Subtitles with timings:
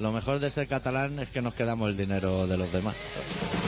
[0.00, 2.94] Lo mejor de ser catalán es que nos quedamos el dinero de los demás.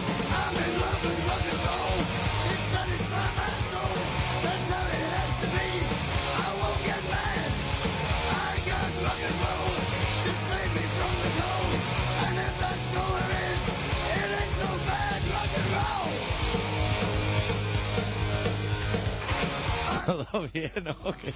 [20.06, 20.70] ¿Todo bien
[21.02, 21.34] o qué?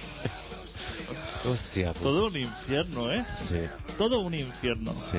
[1.45, 1.99] Hostia, puta.
[2.03, 3.25] todo un infierno, ¿eh?
[3.35, 3.55] Sí,
[3.97, 4.93] Todo un infierno.
[4.93, 5.17] sí.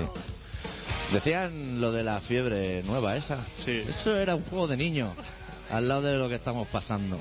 [1.13, 3.39] Decían lo de la fiebre nueva esa.
[3.63, 3.83] Sí.
[3.87, 5.11] Eso era un juego de niños
[5.71, 7.19] al lado de lo que estamos pasando.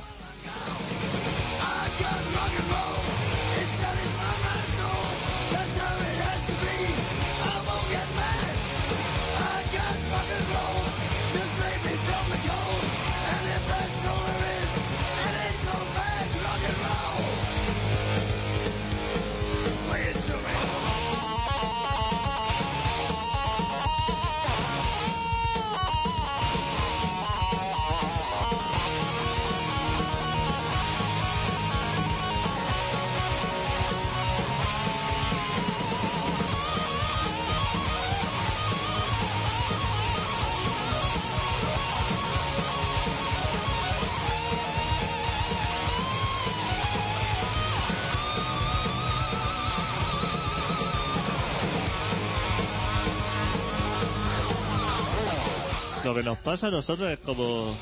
[56.12, 57.74] Lo que nos pasa a nosotros es como.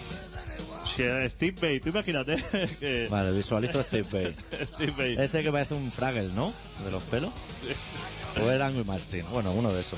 [0.95, 2.35] Si a Steve Bay, tú imagínate
[2.79, 3.07] que.
[3.09, 4.35] Vale, visualizo Steve Bay.
[4.65, 5.15] Steve Bay.
[5.17, 6.53] Ese que parece un Fraggle, ¿no?
[6.85, 7.31] De los pelos.
[8.39, 9.25] O era Angry Martin.
[9.31, 9.97] Bueno, uno de esos.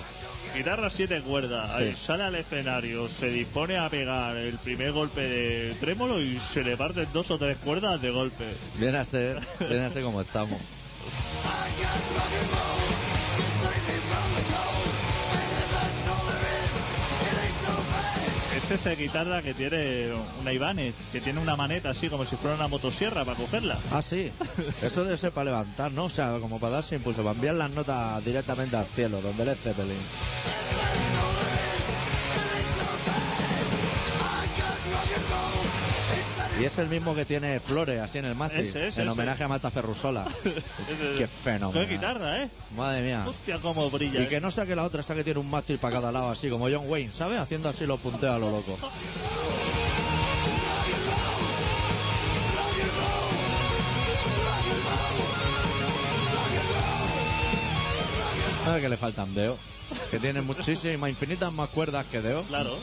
[0.55, 1.91] Guitarra siete cuerdas, Sí.
[1.93, 6.77] sale al escenario, se dispone a pegar el primer golpe de trémolo y se le
[6.77, 8.45] parten dos o tres cuerdas de golpe.
[8.77, 10.59] Viene a ser, viene a ser como estamos.
[18.73, 20.09] Esa guitarra que tiene
[20.39, 23.77] una Ibanez, que tiene una maneta así como si fuera una motosierra para cogerla.
[23.91, 24.31] Ah, sí.
[24.81, 26.05] Eso debe ser para levantar, ¿no?
[26.05, 29.55] O sea, como para darse impulso, para enviar las notas directamente al cielo, donde le
[29.55, 29.97] Zeppelin.
[36.61, 39.11] Y es el mismo que tiene flores así en el mástil, Ese, ese, en ese.
[39.11, 40.25] homenaje a Marta Ferrusola.
[41.17, 41.85] Qué fenómeno.
[41.87, 42.49] ¡Qué guitarra, eh!
[42.75, 43.25] Madre mía.
[43.27, 44.21] Hostia, cómo brilla.
[44.21, 46.29] Y que no sea que la otra sea que tiene un mástil para cada lado,
[46.29, 47.39] así como John Wayne, ¿sabes?
[47.39, 48.77] Haciendo así los punteos a lo loco.
[58.65, 59.59] Nada que le faltan dedos.
[60.09, 62.45] Que tiene muchísimas, infinitas más cuerdas que dedos.
[62.47, 62.75] Claro.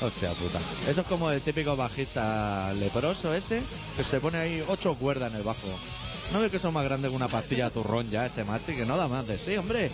[0.00, 0.58] Hostia puta.
[0.88, 3.62] Eso es como el típico bajista leproso ese,
[3.96, 5.68] que se pone ahí ocho cuerdas en el bajo.
[6.32, 8.76] ¿No ves que son más grandes que una pastilla de turrón ya ese mástil?
[8.76, 9.90] Que no da más de sí, hombre.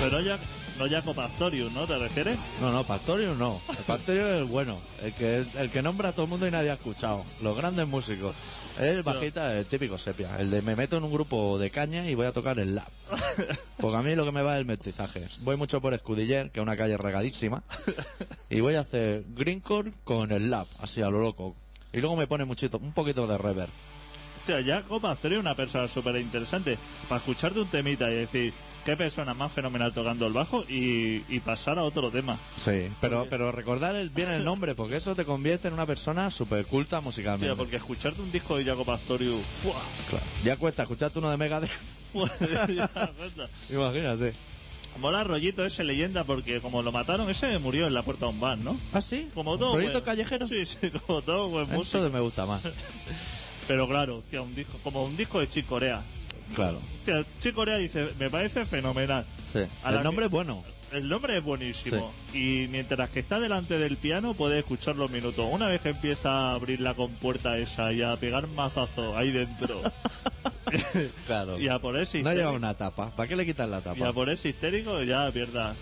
[0.00, 0.38] Pero ya,
[0.78, 1.86] no Jaco Pastorius, ¿no?
[1.86, 2.38] ¿Te refieres?
[2.60, 3.60] No, no, Pastorius no.
[3.68, 4.78] El Pastorius es el bueno.
[5.02, 7.24] El que, el que nombra a todo el mundo y nadie ha escuchado.
[7.40, 8.34] Los grandes músicos.
[8.78, 10.36] El bajista, el típico sepia.
[10.38, 12.88] El de me meto en un grupo de caña y voy a tocar el lap.
[13.76, 15.26] Porque a mí lo que me va es el mestizaje.
[15.40, 17.62] Voy mucho por Escudiller, que es una calle regadísima.
[18.50, 21.54] Y voy a hacer greencore con el lap, así a lo loco.
[21.92, 23.68] Y luego me pone muchito, un poquito de reverb.
[24.38, 26.78] Hostia, Jaco Pastorius es una persona súper interesante.
[27.10, 28.54] Para escucharte un temita y decir
[28.88, 32.38] qué persona más fenomenal tocando el bajo y, y pasar a otro tema.
[32.56, 35.84] Sí, pero, Porque- pero recordar el- bien el nombre, porque eso te convierte en una
[35.84, 37.50] persona súper culta musicalmente.
[37.50, 39.42] Hostia, porque escucharte un disco de Jaco Pastorius.
[40.08, 40.24] Claro.
[40.42, 41.70] Ya cuesta escucharte uno de Megadeth.
[43.70, 44.32] Imagínate.
[44.98, 48.40] Mola rollito ese leyenda porque como lo mataron, ese murió en la puerta de un
[48.40, 48.78] bar, ¿no?
[48.94, 49.28] ¿Ah, sí?
[49.34, 49.72] Como todo.
[49.74, 50.48] ¿Proyecto buen- callejero?
[50.48, 51.64] Sí, sí, como todo buen.
[51.70, 52.62] Entonces me gusta más.
[53.68, 56.02] Pero claro, hostia, un disco, como un disco de Chicorea.
[56.54, 56.80] Claro.
[56.98, 59.24] Hostia, Chicorea dice, me parece fenomenal.
[59.52, 59.60] Sí.
[59.82, 60.64] A la El nombre que- es bueno.
[60.90, 62.12] El nombre es buenísimo.
[62.32, 65.46] Y mientras que está delante del piano, puede escuchar los minutos.
[65.50, 69.82] Una vez que empieza a abrir la compuerta esa y a pegar mazazo ahí dentro.
[71.26, 71.58] Claro.
[71.58, 73.10] y a ponerse No lleva histérico, una tapa.
[73.10, 74.12] ¿Para qué le quitas la y a tapa?
[74.12, 75.74] ponerse histérico, ya pierda.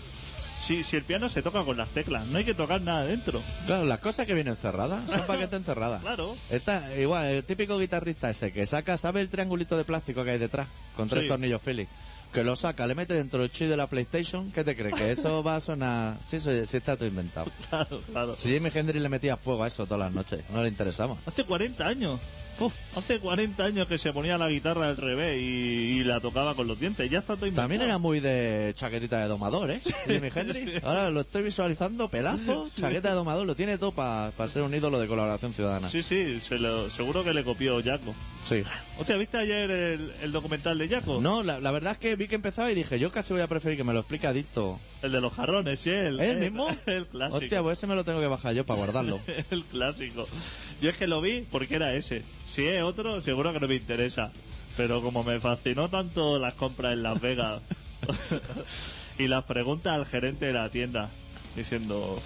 [0.63, 3.41] Si, si el piano se toca con las teclas, no hay que tocar nada dentro.
[3.65, 6.01] Claro, las cosas que vienen cerradas son para que estén cerradas.
[6.01, 6.35] Claro.
[6.49, 10.37] Está igual, el típico guitarrista ese que saca, ¿sabe el triangulito de plástico que hay
[10.39, 10.67] detrás?
[10.95, 11.27] Con tres Sí.
[11.29, 11.91] tornillos Phillips.
[12.33, 14.51] Que lo saca, le mete dentro el chip de la PlayStation.
[14.51, 14.93] ¿Qué te crees?
[14.95, 16.17] Que eso va a sonar.
[16.25, 17.49] Sí, eso sí está todo inventado.
[17.69, 18.35] Claro, claro.
[18.35, 21.15] Si Jimi Hendrix le metía fuego a eso todas las noches, no le interesaba.
[21.25, 22.19] Hace 40 años.
[22.59, 26.55] Uf, hace 40 años que se ponía la guitarra al revés y, y la tocaba
[26.55, 27.09] con los dientes.
[27.09, 27.65] Ya está todo inventado.
[27.67, 29.79] También era muy de chaquetita de domador, ¿eh?
[30.07, 30.83] Jimi Hendrix.
[30.83, 34.99] Ahora lo estoy visualizando, pelazo, chaqueta de domador, lo tiene todo para ser un ídolo
[34.99, 35.89] de colaboración ciudadana.
[35.89, 38.15] Sí, sí, se lo- seguro que le copió Jaco.
[38.47, 38.63] Sí.
[38.97, 41.19] Hostia, ¿viste ayer el, el documental de Jaco?
[41.21, 43.47] No, la, la verdad es que vi que empezaba y dije, yo casi voy a
[43.47, 44.79] preferir que me lo explique Adicto.
[45.01, 46.69] El de los jarrones, sí, el, ¿Es el mismo?
[46.85, 47.37] El clásico.
[47.37, 49.19] Hostia, pues ese me lo tengo que bajar yo para guardarlo.
[49.51, 50.27] el clásico.
[50.81, 52.23] Yo es que lo vi porque era ese.
[52.45, 54.31] Si es otro, seguro que no me interesa.
[54.77, 57.61] Pero como me fascinó tanto las compras en Las Vegas
[59.17, 61.09] y las preguntas al gerente de la tienda
[61.55, 62.21] diciendo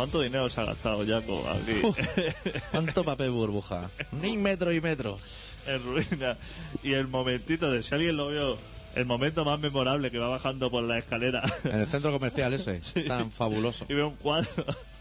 [0.00, 1.82] ¿cuánto dinero se ha gastado Jaco aquí
[2.70, 3.90] ¿Cuánto papel burbuja?
[4.12, 5.18] Ni metro y metro.
[5.66, 6.38] en ruina?
[6.82, 8.56] Y el momentito de si alguien lo vio,
[8.94, 12.80] el momento más memorable que va bajando por la escalera En el centro comercial ese,
[13.06, 13.84] tan fabuloso.
[13.90, 14.48] y ve un cuadro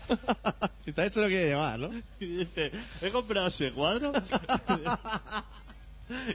[0.85, 1.91] Y te eso lo quiere llevar, ¿no?
[2.19, 2.69] y dice,
[3.01, 4.11] he comprado ese cuadro.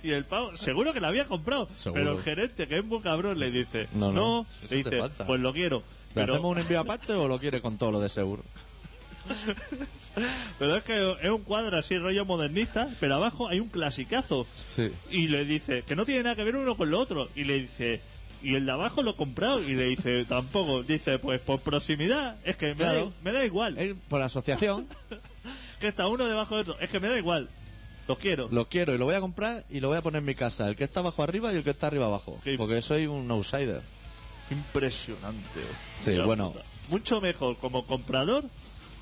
[0.03, 1.69] y el pavo, seguro que lo había comprado.
[1.75, 2.03] Seguro.
[2.03, 5.41] Pero el gerente, que es muy cabrón, le dice, No, no, no, le dice, pues
[5.41, 5.83] lo quiero.
[6.15, 8.45] ¿Le Pero, hacemos un envío aparte o lo quiere con todo lo de seguro?
[10.59, 14.47] pero es que es un cuadro así, rollo modernista, pero abajo hay un clasicazo.
[14.69, 14.93] Sí.
[15.11, 17.29] Y le dice, que no tiene nada que ver uno con lo otro.
[17.35, 18.01] Y le dice,
[18.43, 19.61] y el de abajo lo he comprado.
[19.61, 20.83] Y le dice, tampoco.
[20.83, 23.77] Dice, pues por proximidad, es que me, da, me da igual.
[23.79, 24.87] Eh, Por asociación,
[25.81, 26.79] Que está uno debajo de otro.
[26.79, 27.49] Es que me da igual.
[28.07, 28.49] Lo quiero.
[28.51, 30.69] lo quiero y lo voy a comprar y lo voy a poner en mi casa.
[30.69, 32.39] El que está abajo arriba y el que está arriba abajo.
[32.59, 33.81] Porque soy un outsider.
[34.51, 35.61] Impresionante.
[35.99, 36.51] Sí, bueno.
[36.53, 36.65] puta.
[36.89, 38.45] Mucho mejor como comprador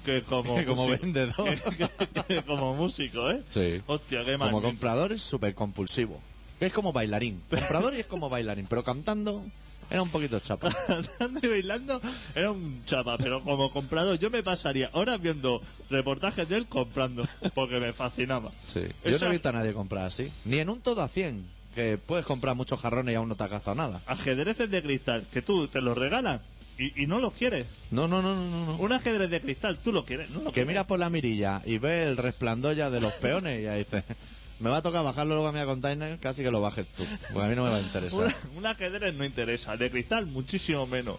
[0.05, 1.03] que como, Que como músico.
[1.03, 1.59] vendedor.
[1.77, 3.43] Que- que- que como músico, ¿eh?
[3.49, 3.81] Sí.
[3.87, 6.21] Hostia, qué Como comprador es súper compulsivo.
[6.61, 7.43] Es como bailarín.
[7.51, 8.67] Comprador y es como bailarín.
[8.69, 9.45] Pero cantando
[9.91, 10.73] era un poquito chapa.
[11.43, 12.01] Y bailando
[12.35, 15.61] era un chapa, pero como comprador yo me pasaría horas viendo
[15.91, 18.53] reportajes de él comprando, porque me fascinaba.
[18.65, 18.83] Sí.
[19.05, 20.31] Yo no he visto a nadie comprar así.
[20.45, 21.45] Ni en un todo a 100.
[21.75, 24.03] Que puedes comprar muchos jarrones y aún no te has gastado nada.
[24.07, 26.41] Ajedrezes de cristal, que tú te los regalan
[26.79, 27.67] y, y no los quieres.
[27.91, 28.77] No, no, no, no, no.
[28.77, 30.69] Un ajedrez de cristal, tú lo quieres, no lo Que quieres.
[30.69, 34.05] miras por la mirilla y ves el resplandor ya de los peones y ahí dices,
[34.61, 37.05] me va a tocar bajarlo luego a mi container, casi que lo bajes tú.
[37.33, 38.35] Porque a mí no me va a interesar.
[38.53, 41.17] Un, un ajedrez no interesa, de cristal muchísimo menos.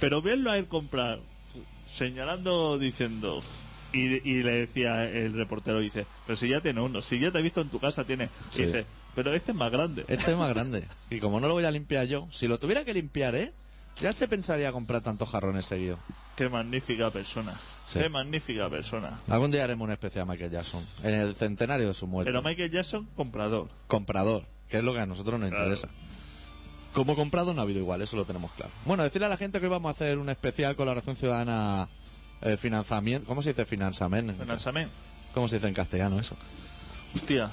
[0.00, 1.20] Pero verlo a él comprar,
[1.90, 3.42] señalando, diciendo...
[3.90, 4.00] Y,
[4.30, 7.42] y le decía el reportero, dice, pero si ya tiene uno, si ya te he
[7.42, 8.28] visto en tu casa, tiene...
[8.54, 10.04] Y dice, pero este es más grande.
[10.08, 10.86] Este es más grande.
[11.10, 13.52] Y como no lo voy a limpiar yo, si lo tuviera que limpiar, ¿eh?
[14.00, 15.98] Ya se pensaría comprar tantos jarrones seguidos.
[16.36, 17.52] Qué magnífica persona.
[17.84, 17.98] Sí.
[17.98, 19.10] Qué magnífica persona.
[19.28, 22.30] Algún día haremos un especial a Michael Jackson, en el centenario de su muerte.
[22.30, 23.68] Pero Michael Jackson, comprador.
[23.88, 25.64] Comprador, que es lo que a nosotros nos Claro.
[25.64, 25.88] interesa.
[26.92, 28.70] Como comprado no ha habido igual, eso lo tenemos claro.
[28.84, 31.88] Bueno, decirle a la gente que hoy vamos a hacer un especial colaboración ciudadana
[32.40, 33.26] eh, financiamiento.
[33.26, 34.32] ¿Cómo se dice financiamiento?
[34.34, 34.92] Financiamiento.
[35.34, 36.36] ¿Cómo se dice en castellano eso?
[37.14, 37.50] Hostia,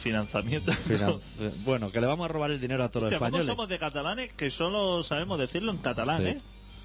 [0.00, 0.72] financiamiento.
[0.88, 3.46] Financi- bueno, que le vamos a robar el dinero a todos los Hostia, ¿cómo españoles.
[3.46, 6.28] somos de catalanes que solo sabemos decirlo en catalán, Sí.
[6.28, 6.40] eh?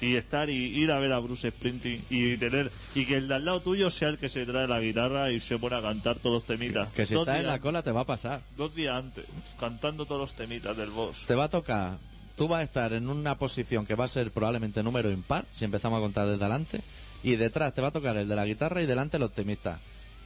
[0.00, 3.36] y estar y ir a ver a Bruce Springsteen y tener y que el de
[3.36, 6.18] al lado tuyo sea el que se trae la guitarra y se pone a cantar
[6.18, 6.88] todos los temitas.
[6.88, 8.42] Que si dos estás en la cola te va a pasar.
[8.56, 9.24] dos días antes,
[9.60, 11.24] cantando todos los temitas del boss.
[11.28, 11.98] Te va a tocar,
[12.36, 15.64] tú vas a estar en una posición que va a ser probablemente número impar, si
[15.64, 16.80] empezamos a contar desde adelante,
[17.22, 19.78] y detrás te va a tocar el de la guitarra y delante los temistas,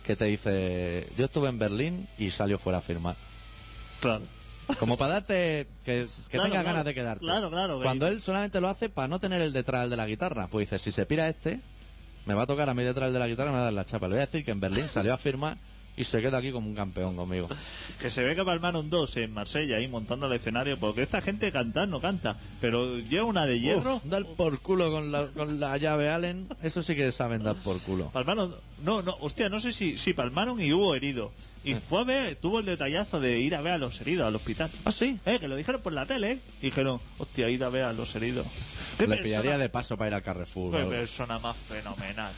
[0.03, 3.17] que te dice, yo estuve en Berlín y salió fuera a firmar.
[4.01, 4.23] Claro.
[4.79, 6.67] Como para darte, que, que Claro, tenga claro.
[6.67, 7.25] ganas de quedarte.
[7.25, 10.49] Claro, claro, Cuando él solamente lo hace para no tener el detrás de la guitarra,
[10.49, 11.61] pues dice, si se pira este,
[12.25, 13.73] me va a tocar a mí detrás de la guitarra y me va a dar
[13.73, 14.07] la chapa.
[14.09, 15.57] Le voy a decir que en Berlín salió a firmar
[15.97, 17.49] y se queda aquí como un campeón conmigo.
[18.01, 21.51] Que se ve que palmaron dos en Marsella ahí montando el escenario porque esta gente
[21.51, 23.97] cantar no canta, pero lleva una de hierro.
[23.97, 27.57] Uf, dar por culo con la, con la llave Allen, eso sí que saben dar
[27.57, 28.11] por culo.
[28.11, 31.33] Palmaron, no, no, hostia, no sé si, si palmaron y hubo herido.
[31.65, 31.81] Y Eh.
[31.81, 34.71] fue a ver, tuvo el detallazo de ir a ver a los heridos al hospital.
[34.85, 35.19] ¿Ah, sí?
[35.27, 36.33] Eh, que lo dijeron por la tele.
[36.33, 36.39] ¿eh?
[36.63, 38.47] Dijeron, hostia, ir a ver a los heridos.
[38.99, 40.77] ¿Qué Le persona- pillaría de paso para ir al Carrefour.
[40.77, 42.33] Qué persona más fenomenal.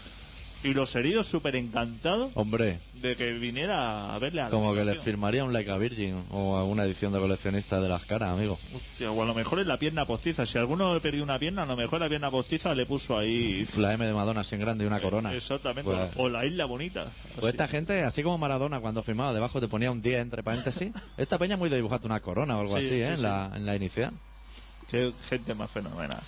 [0.65, 4.77] Y los heridos súper encantados Hombre, de que viniera a verle a la como que
[4.79, 5.05] le habitación.
[5.05, 8.59] firmaría un Like a Virgin o alguna edición de coleccionista de las caras, amigo.
[8.75, 10.45] Hostia, o a lo mejor es la pierna postiza.
[10.47, 13.65] Si alguno le perdió una pierna, a lo mejor la pierna postiza le puso ahí.
[13.77, 15.33] La M de Madonna sin grande y una corona.
[15.33, 15.89] Exactamente.
[15.91, 17.05] Pues- o la isla bonita.
[17.05, 17.47] Pues Así.
[17.49, 21.39] esta gente, así como Maradona cuando firmaba debajo te ponía un 10 entre paréntesis, esta
[21.39, 23.07] peña muy de dibujarte una corona o algo Sí, así, sí, ¿eh?
[23.11, 23.23] En, sí.
[23.23, 24.13] la, en la inicial.
[24.91, 26.19] Qué gente más fenomenal.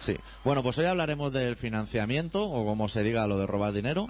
[0.00, 0.16] Sí.
[0.44, 4.06] Bueno, pues hoy hablaremos del financiamiento, o como se diga, lo de robar dinero.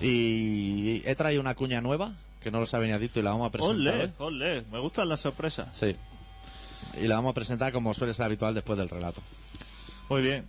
[0.00, 2.12] Y he traído una cuña nueva,
[2.42, 3.94] que no los había dicho y la vamos a presentar.
[3.94, 4.12] Hoy.
[4.18, 4.62] ole.
[4.70, 5.74] Me gustan las sorpresas.
[5.74, 5.96] Sí.
[7.00, 9.22] Y la vamos a presentar como suele ser habitual después del relato.
[10.08, 10.44] Muy bien.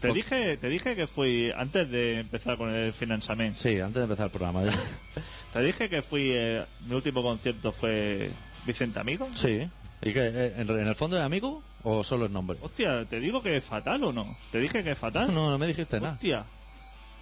[0.00, 4.02] Te dije, te dije que fui, antes de empezar con el financiamiento, Sí, antes de
[4.04, 4.64] empezar el programa.
[4.64, 4.72] ya.
[5.52, 8.30] te dije que fui, eh, mi último concierto fue
[8.66, 9.28] Vicente Amigo.
[9.34, 9.68] sí.
[10.02, 10.28] ¿Y qué?
[10.32, 12.58] eh, ¿En, en el fondo de amigo o solo el nombre?
[12.62, 14.36] Hostia, ¿te digo que es fatal o no?
[14.50, 15.32] ¿Te dije que es fatal?
[15.32, 16.14] No, no me dijiste nada.
[16.14, 16.44] Hostia,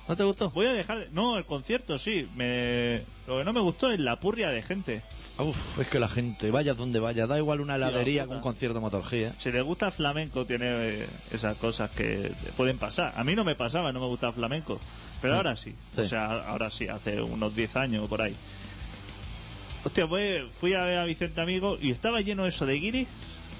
[0.08, 0.48] ¿No te gustó?
[0.50, 1.00] voy a dejar...
[1.00, 2.26] de- No, el concierto sí.
[2.34, 3.02] Me...
[3.26, 5.02] Lo que no me gustó es la purria de gente.
[5.36, 8.76] Uf, es que la gente, vaya donde vaya, da igual una heladería que un concierto
[8.76, 9.32] de Motor G, ¿eh?
[9.38, 13.12] Si le gusta el flamenco, tiene eh, esas cosas que pueden pasar.
[13.16, 14.80] A mí no me pasaba, no me gusta el flamenco.
[15.20, 15.74] Pero ahora sí.
[15.92, 16.00] Sí.
[16.00, 18.34] O sea, ahora sí, hace unos 10 años o por ahí.
[19.84, 23.08] Hostia, pues, fui a ver a Vicente Amigo y estaba lleno eso de guiris,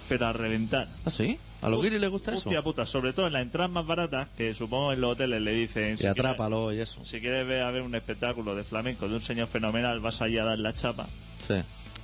[0.08, 0.88] pero a reventar.
[1.04, 1.38] ¿Ah, sí?
[1.60, 2.48] ¿A los guiris les gusta eso?
[2.48, 5.50] Hostia puta, sobre todo en las entradas más baratas, que supongo en los hoteles le
[5.52, 5.94] dicen...
[5.94, 7.04] Y si quieres- atrápalo y eso.
[7.04, 10.38] Si quieres ver a ver un espectáculo de flamenco de un señor fenomenal, vas allí
[10.38, 11.08] a dar la chapa.
[11.40, 11.54] Sí.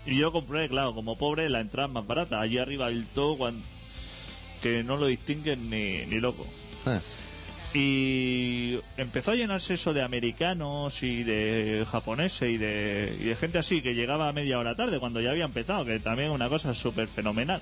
[0.06, 2.40] Y yo compré, claro, como pobre, la entrada más barata.
[2.40, 3.62] Allí arriba del todo, cuan-
[4.62, 6.46] que no lo distinguen ni, ni loco.
[6.86, 6.98] Eh,
[7.76, 13.58] Y empezó a llenarse eso de americanos y de japoneses y de, y de gente
[13.58, 16.48] así que llegaba a media hora tarde cuando ya había empezado, que también es una
[16.48, 17.60] cosa súper fenomenal.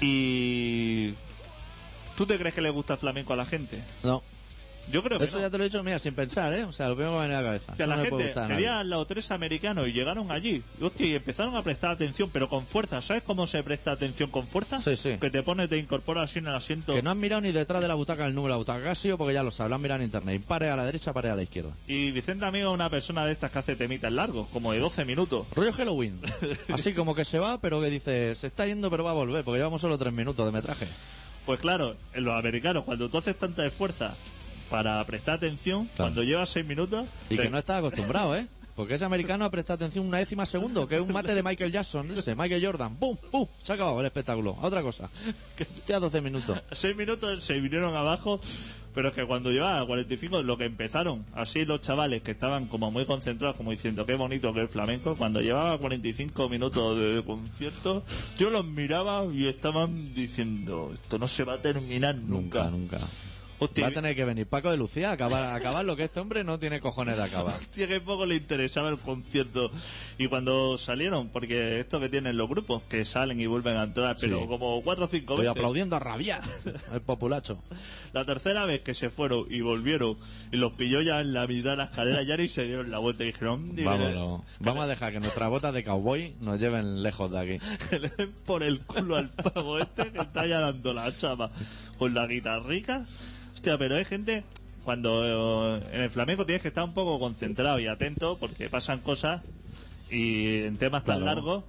[0.00, 1.14] Y...
[2.16, 3.82] ¿Tú te crees que le gusta el flamenco a la gente?
[4.02, 4.22] No,
[4.90, 5.42] Yo creo que eso no.
[5.42, 6.64] ya te lo he dicho, mira, sin pensar, ¿eh?
[6.64, 7.72] O sea, lo primero que me viene a la cabeza.
[7.72, 10.62] O sea, Eso la no gente quería al lado tres americanos y llegaron allí.
[10.80, 13.00] Y, hostia, y empezaron a prestar atención, pero con fuerza.
[13.00, 14.80] ¿Sabes cómo se presta atención con fuerza?
[14.80, 15.18] Sí, sí.
[15.18, 16.94] Que te pone, te incorpora así en el asiento.
[16.94, 19.18] Que no han mirado ni detrás de la butaca el número de la butaca sido
[19.18, 20.42] porque ya lo han mirado en internet.
[20.46, 21.70] Pare a la derecha, pare a la izquierda.
[21.86, 25.04] Y Vicente Amigo es una persona de estas que hace temitas largos, como de 12
[25.04, 25.46] minutos.
[25.54, 26.20] Rollo Halloween.
[26.72, 29.44] Así como que se va, pero que dice, se está yendo, pero va a volver,
[29.44, 30.86] porque llevamos solo tres minutos de metraje.
[31.46, 34.14] Pues claro, en los americanos, cuando tú haces tanta fuerza
[34.74, 35.96] para prestar atención, Claro.
[36.10, 37.06] cuando llevas 6 minutos.
[37.30, 38.48] Y te- que no está acostumbrado, ¿eh?
[38.74, 41.70] Porque ese americano ha prestado atención una décima segundo, que es un mate de Michael
[41.70, 42.96] Jackson, ese, Michael Jordan.
[42.96, 43.16] ¡Pum!
[43.30, 43.46] ¡Pum!
[43.62, 44.56] Se ha acabado el espectáculo.
[44.60, 45.08] A otra cosa.
[45.86, 46.60] Ya 12 minutos.
[46.72, 48.40] 6 minutos se vinieron abajo,
[48.92, 52.90] pero es que cuando llevaba 45, lo que empezaron, así los chavales que estaban como
[52.90, 57.22] muy concentrados, como diciendo qué bonito que es el flamenco, cuando llevaba 45 minutos de
[57.24, 58.02] concierto,
[58.38, 62.98] yo los miraba y estaban diciendo, esto no se va a terminar Nunca, nunca.
[62.98, 63.08] nunca.
[63.64, 66.04] Hostia, Va a tener que venir Paco de Lucía a acabar, a acabar lo que
[66.04, 67.54] este hombre no tiene cojones de acabar.
[67.60, 69.70] hostia, que poco le interesaba el concierto.
[70.18, 74.16] Y cuando salieron, porque esto que tienen los grupos, que salen y vuelven a entrar,
[74.20, 74.46] pero Sí.
[74.46, 75.50] como cuatro o cinco Estoy veces.
[75.50, 76.42] aplaudiendo a rabiar.
[76.92, 77.58] El populacho.
[78.12, 80.16] La tercera vez que se fueron y volvieron
[80.52, 82.98] y los pilló ya en la mitad de la escalera ya ni se dieron la
[82.98, 84.42] vuelta y dijeron, "¿Dónde Vámonos.
[84.60, 87.66] Vamos a dejar que nuestras botas de cowboy nos lleven lejos de aquí.
[87.90, 91.50] que le den por el culo al pavo este que está ya dando la chapa
[91.98, 93.04] con la guitarrica.
[93.64, 94.44] Hostia, pero hay gente
[94.84, 98.98] cuando eh, en el flamenco tienes que estar un poco concentrado y atento porque pasan
[99.00, 99.40] cosas
[100.10, 101.34] y en temas tan Claro.
[101.36, 101.64] largos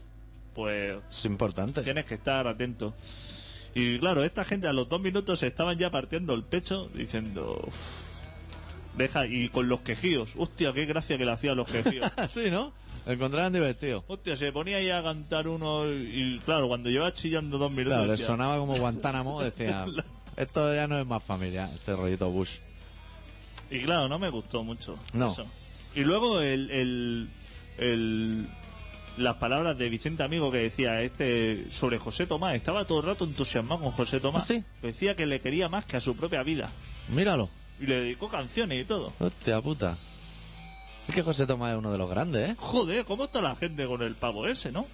[0.53, 1.81] pues Es importante.
[1.83, 2.93] tienes que estar atento.
[3.73, 7.63] Y claro, esta gente a los dos minutos se estaban ya partiendo el pecho diciendo...
[7.65, 8.05] "Uf,
[8.97, 10.33] Deja, y con los quejíos.
[10.37, 12.09] Hostia, qué gracia que le hacía a los quejíos.
[12.29, 12.71] sí, ¿no?
[13.05, 14.03] Lo encontraban divertido.
[14.07, 17.97] Hostia, se ponía ahí a cantar uno y, claro, cuando lleva chillando dos minutos...
[17.99, 19.85] Claro, le sonaba como Guantánamo, decía,
[20.37, 22.57] esto ya no es más familia, este rollito Bush.
[23.71, 24.97] Y claro, no me gustó mucho.
[25.13, 25.31] No.
[25.31, 25.45] eso.
[25.95, 27.29] Y luego el, el,
[27.77, 28.47] el-
[29.17, 32.53] las palabras de Vicente Amigo que decía este sobre José Tomás.
[32.55, 34.43] Estaba todo el rato entusiasmado con José Tomás.
[34.43, 34.63] ¿Ah, sí?
[34.81, 36.69] Decía que le quería más que a su propia vida.
[37.09, 37.49] Míralo.
[37.79, 39.13] Y le dedicó canciones y todo.
[39.19, 39.97] Hostia puta.
[41.07, 42.55] Es que José Tomás es uno de los grandes, ¿eh?
[42.59, 44.85] Joder, ¿cómo está la gente con el pavo ese, no?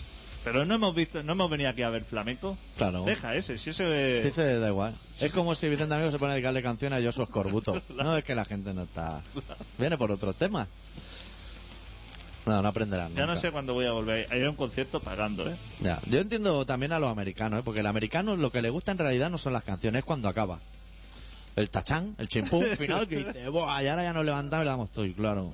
[0.43, 2.57] Pero no hemos visto, no hemos venido aquí a ver flamenco.
[2.77, 3.03] Claro.
[3.05, 4.21] Deja ese, si ese...
[4.23, 4.95] Sí, se da igual.
[5.21, 7.81] Es como si Vicente Amigo se pone a dedicarle canciones a Joshua Escorbuto.
[7.95, 9.21] No es que la gente no está...
[9.77, 10.67] Viene por otros temas.
[12.45, 14.27] No, no aprenderán Ya no sé cuándo voy a volver.
[14.31, 15.55] Hay un concierto pagando, ¿eh?
[15.79, 15.99] Ya.
[16.07, 17.61] Yo entiendo también a los americanos, ¿eh?
[17.63, 20.27] porque el americano lo que le gusta en realidad no son las canciones, es cuando
[20.27, 20.59] acaba.
[21.55, 24.71] El tachán, el chimpún final que dice, Buah, y ahora ya nos levantamos y le
[24.71, 25.53] damos todo, claro.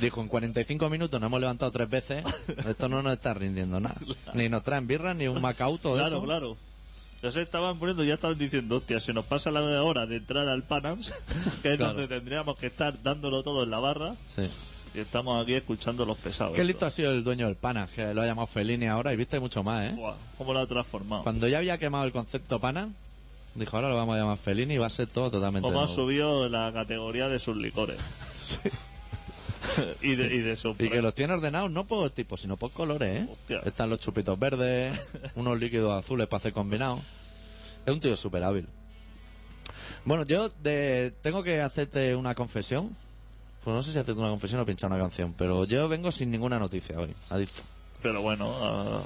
[0.00, 2.24] Dijo, en 45 minutos nos hemos levantado tres veces,
[2.68, 3.96] esto no nos está rindiendo nada.
[4.34, 6.22] Ni nos traen birra, ni un macauto Claro, eso.
[6.24, 6.56] claro.
[7.22, 10.48] Ya se estaban poniendo, ya estaban diciendo, hostia, se nos pasa la hora de entrar
[10.48, 11.12] al Panams,
[11.62, 14.48] que es donde tendríamos que estar dándolo todo en la barra, Sí.
[14.94, 16.54] y estamos aquí escuchando los pesados.
[16.56, 19.16] Qué listo ha sido el dueño del pana, que lo ha llamado Fellini ahora y
[19.16, 19.94] viste mucho más, ¿eh?
[19.94, 21.22] Buah, ¿Cómo lo ha transformado?
[21.22, 22.88] Cuando ya había quemado el concepto pana,
[23.54, 25.84] dijo, ahora lo vamos a llamar Fellini y va a ser todo totalmente ¿Cómo ha
[25.84, 25.94] nuevo.
[25.94, 28.00] subido la categoría de sus licores?
[30.02, 33.22] y, de, y de Y que los tiene ordenados no por tipo, sino por colores,
[33.22, 33.28] ¿eh?
[33.30, 33.60] Hostia.
[33.64, 34.98] Están los chupitos verdes,
[35.36, 37.00] unos líquidos azules para hacer combinados.
[37.86, 38.68] Es un tío súper hábil.
[40.04, 42.94] Bueno, yo de- tengo que hacerte una confesión.
[43.64, 46.32] Pues no sé si hacerte una confesión o pinchar una canción, pero yo vengo sin
[46.32, 47.62] ninguna noticia hoy, adicto.
[48.02, 49.02] Pero bueno, ah,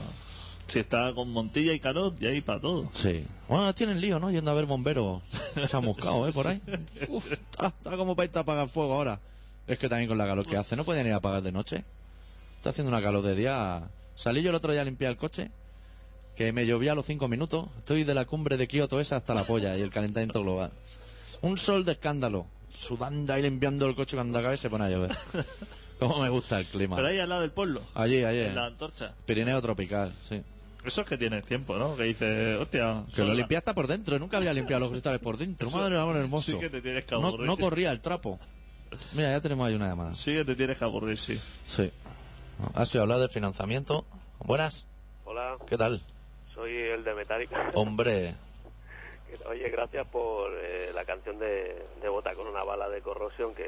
[0.67, 2.89] si está con Montilla y Carot, ya hay para todo.
[2.95, 3.27] Sí.
[3.49, 4.31] Bueno, tienen lío, ¿no?
[4.31, 5.21] Yendo a ver bomberos
[5.69, 6.33] chamuscados, ¿eh?
[6.33, 6.63] Por ahí.
[7.09, 9.21] Uf, está, está como para irte a apagar fuego ahora.
[9.67, 11.85] Es que también con la calor que hace, no pueden ir a apagar de noche.
[12.57, 13.83] Está haciendo una calor de día.
[14.15, 15.51] Salí yo el otro día a limpiar el coche,
[16.37, 17.69] que me llovía a los cinco minutos.
[17.79, 20.71] Estoy de la cumbre de Kioto esa hasta la polla y el calentamiento global.
[21.43, 22.47] Un sol de escándalo.
[22.69, 25.17] Sudando ahí limpiando el coche cuando acabe se pone a llover.
[25.99, 26.97] Cómo me gusta el clima.
[26.97, 28.41] Pero ahí al lado del pueblo, Allí, allí.
[28.41, 29.15] en la antorcha.
[29.25, 30.43] Pirineo tropical, sí.
[30.85, 31.97] Eso es que tienes tiempo, ¿no?
[31.97, 33.03] Que dices, hostia...
[33.15, 35.69] Que lo hasta por dentro, nunca había limpiado los cristales por dentro.
[35.71, 36.53] Madre mía, hermoso.
[36.53, 38.39] Sí que te tienes que no corría el trapo.
[39.13, 40.15] Mira, ya tenemos ahí una llamada.
[40.15, 41.37] Sí que te tienes que aburrir, sí.
[41.67, 41.91] Sí.
[42.75, 44.05] Ha sido hablar de financiamiento.
[44.41, 44.87] Buenas,
[45.25, 46.03] Hola, ¿qué tal?
[46.55, 47.71] soy el de Metallica.
[47.75, 48.35] Hombre,
[49.51, 53.65] Oye, gracias por eh, la canción de, de Bota con una bala de corrosión que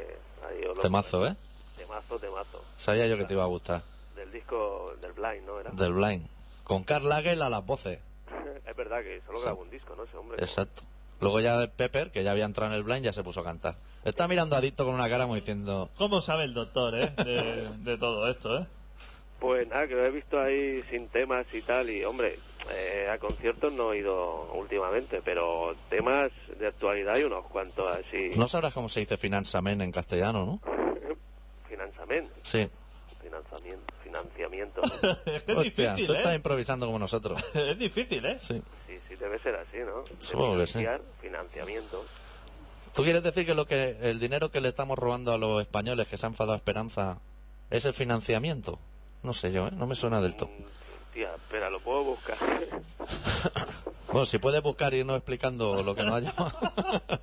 [0.49, 1.35] ahí os lo- temazo, ¿eh?
[1.77, 2.65] Temazo, temazo.
[2.77, 3.83] Sabía yo que te iba a gustar.
[4.17, 5.61] Del disco del Blind, ¿no?
[5.61, 5.71] Era.
[5.71, 6.27] Del Blind.
[6.65, 7.99] Con Carl Lagel a las voces.
[8.67, 9.45] es verdad que solo Sí.
[9.45, 10.05] grabó un disco, ¿no?
[10.05, 10.39] Ese hombre.
[10.43, 10.83] Exacto.
[11.21, 13.77] Luego ya Pepper, que ya había entrado en el Blind, ya se puso a cantar.
[14.05, 15.91] Está mirando adicto con una cara como diciendo...
[15.99, 17.13] ¿Cómo sabe el doctor, eh?
[17.17, 18.67] De, de todo esto, eh.
[19.41, 21.91] Pues nada, que lo he visto ahí sin temas y tal.
[21.91, 22.39] Y hombre,
[22.73, 28.33] eh, a conciertos no he ido últimamente, pero temas de actualidad hay unos cuantos así.
[28.37, 30.61] No sabrás cómo se dice finanzamen en castellano, ¿no?
[31.69, 32.35] Financiamiento.
[32.43, 32.69] Sí.
[34.09, 34.83] Financiamiento.
[35.27, 36.37] es que es Hostia, difícil, tú estás eh.
[36.37, 37.43] improvisando como nosotros.
[37.55, 38.39] Es difícil, eh.
[38.41, 38.63] Sí.
[38.87, 40.05] Sí, sí, debe ser así, ¿no?
[40.21, 40.79] Supongo que sí.
[40.79, 42.05] financiar, Financiamiento.
[42.95, 46.09] ¿Tú quieres decir que lo que el dinero que le estamos robando a los españoles
[46.09, 47.19] que se han enfadado a Esperanza
[47.71, 48.79] es el financiamiento?
[49.23, 49.71] No sé yo, ¿eh?
[49.73, 50.49] No me suena del todo.
[50.49, 52.37] Mm, Tía, espera, lo puedo buscar.
[54.11, 57.21] Bueno, si puedes buscar y irnos explicando lo que nos ha llamado.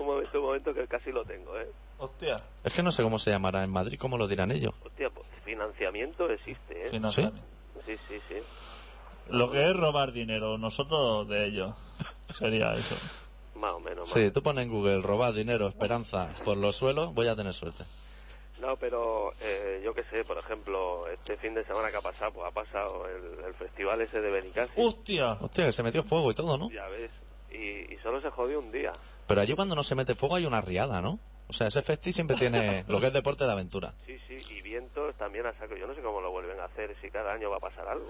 [0.00, 1.68] Un momento, un momento que casi lo tengo, ¿eh?
[1.98, 2.36] Hostia.
[2.64, 4.72] Es que no sé cómo se llamará en Madrid, cómo lo dirán ellos.
[4.84, 6.90] Hostia, pues financiamiento existe, ¿eh?
[6.90, 7.40] Financiamiento.
[7.86, 8.36] Sí, sí, sí.
[9.30, 11.74] Lo que es robar dinero, nosotros de ello.
[12.34, 12.94] Sería eso.
[13.56, 14.08] Más o menos.
[14.08, 14.10] más.
[14.10, 17.84] Sí, tú pones en Google robar dinero, Esperanza por los suelos, voy a tener suerte.
[18.60, 22.32] No, pero eh, yo qué sé, por ejemplo, este fin de semana que ha pasado,
[22.32, 24.72] pues ha pasado el, el festival ese de Benicassi.
[24.76, 25.32] Hostia.
[25.40, 26.70] Hostia, que se metió fuego y todo, ¿no?
[26.70, 27.10] Ya ves.
[27.50, 28.92] Y, y solo se jodió un día.
[29.28, 31.20] Pero allí cuando no se mete fuego hay una riada, ¿no?
[31.48, 33.94] O sea, ese festi siempre tiene lo que es deporte de aventura.
[34.06, 35.76] Sí, sí, y vientos también a saco.
[35.76, 38.08] Yo no sé cómo lo vuelven a hacer, si cada año va a pasar algo.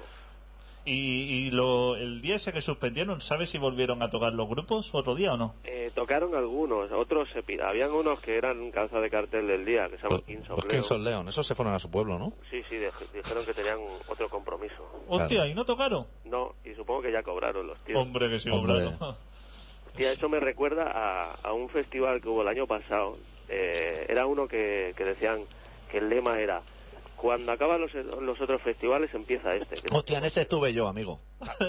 [0.85, 4.95] Y, y lo, el día ese que suspendieron, ¿sabes si volvieron a tocar los grupos
[4.95, 5.55] otro día o no?
[5.65, 9.97] Eh, tocaron algunos, otros se Habían unos que eran cabeza de cartel del día, que
[9.99, 11.01] se llaman Kings los of Kings Leon.
[11.01, 12.33] of Leon, esos se fueron a su pueblo, ¿no?
[12.51, 13.79] Sí, sí, dijeron que tenían
[14.09, 14.89] otro compromiso.
[15.09, 16.07] Hostia, ¿y no tocaron?
[16.25, 18.01] No, y supongo que ya cobraron los tíos.
[18.01, 18.85] Hombre, que sí Hombre.
[18.85, 19.17] cobraron.
[19.99, 23.19] Tía, eso me recuerda a, a un festival que hubo el año pasado.
[23.49, 25.41] Eh, era uno que, que decían
[25.91, 26.63] que el lema era
[27.17, 29.89] cuando acaban los, los otros festivales empieza este.
[29.91, 31.19] Hostia, en ese estuve yo, amigo.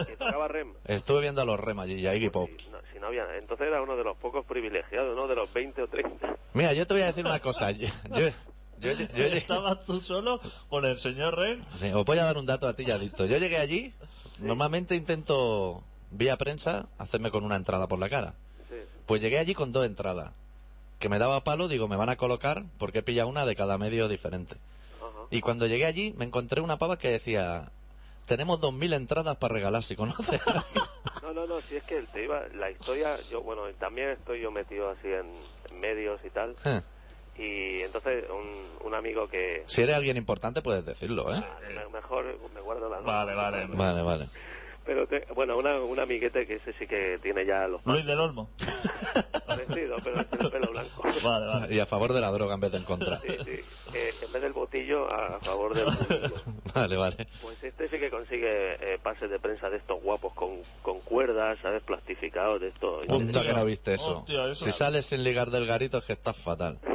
[0.08, 0.74] que tocaba Rem.
[0.86, 2.50] Estuve viendo a los Rem allí a Iggy Pop.
[2.56, 5.36] Si no, si si no había, entonces era uno de los pocos privilegiados, uno de
[5.36, 6.36] los 20 o 30.
[6.54, 7.72] Mira, yo te voy a decir una cosa.
[7.72, 8.28] Yo, yo,
[8.80, 10.39] yo- yo- yo- Estabas tú solo
[10.70, 11.62] con el señor Ren.
[11.78, 13.26] Sí, os voy a dar un dato a ti, ya adicto.
[13.26, 13.94] Yo llegué allí,
[14.39, 18.34] normalmente intento, vía prensa, hacerme con una entrada por la cara.
[18.69, 18.76] Sí.
[19.06, 20.32] Pues llegué allí con dos entradas.
[21.00, 23.78] Que me daba palo, digo, me van a colocar porque he pillado una de cada
[23.78, 24.56] medio diferente.
[24.98, 25.28] Ajá.
[25.32, 27.72] Y cuando llegué allí, me encontré una pava que decía,
[28.26, 30.41] tenemos dos mil entradas para regalar si conoces.
[30.45, 30.84] a alguien".
[31.22, 34.50] No, no, no, si es que te iba, la historia, yo, bueno, también estoy yo
[34.52, 35.32] metido así en,
[35.69, 36.82] en medios y tal, Eh,
[37.38, 41.39] y entonces un, un amigo que, si eres alguien importante, puedes decirlo, ¿eh?
[41.67, 43.67] me- mejor me guardo la Vale, vale.
[43.67, 44.30] Vale, vale.
[44.89, 48.19] Pero, te- bueno, una, un amiguete que ese sí que tiene ya los Luis del
[48.19, 48.49] Olmo.
[49.45, 51.04] parecidos, pero sin el pelo blanco.
[51.23, 51.75] Vale, vale.
[51.75, 53.17] Y a favor de la droga en vez de en contra.
[53.17, 53.52] Sí, sí,
[53.93, 56.41] eh, en vez del botillo, a favor del botillo.
[56.73, 57.28] Vale, vale.
[57.39, 61.60] Pues este sí que consigue eh, pases de prensa de estos guapos con, con cuerdas,
[61.60, 61.84] ¿sabes?
[61.84, 63.06] Plastificados de estos.
[63.06, 64.17] Punto que no viste eso.
[64.21, 66.80] Hostia, eso- Si sales sin ligar del garito es que estás fatal.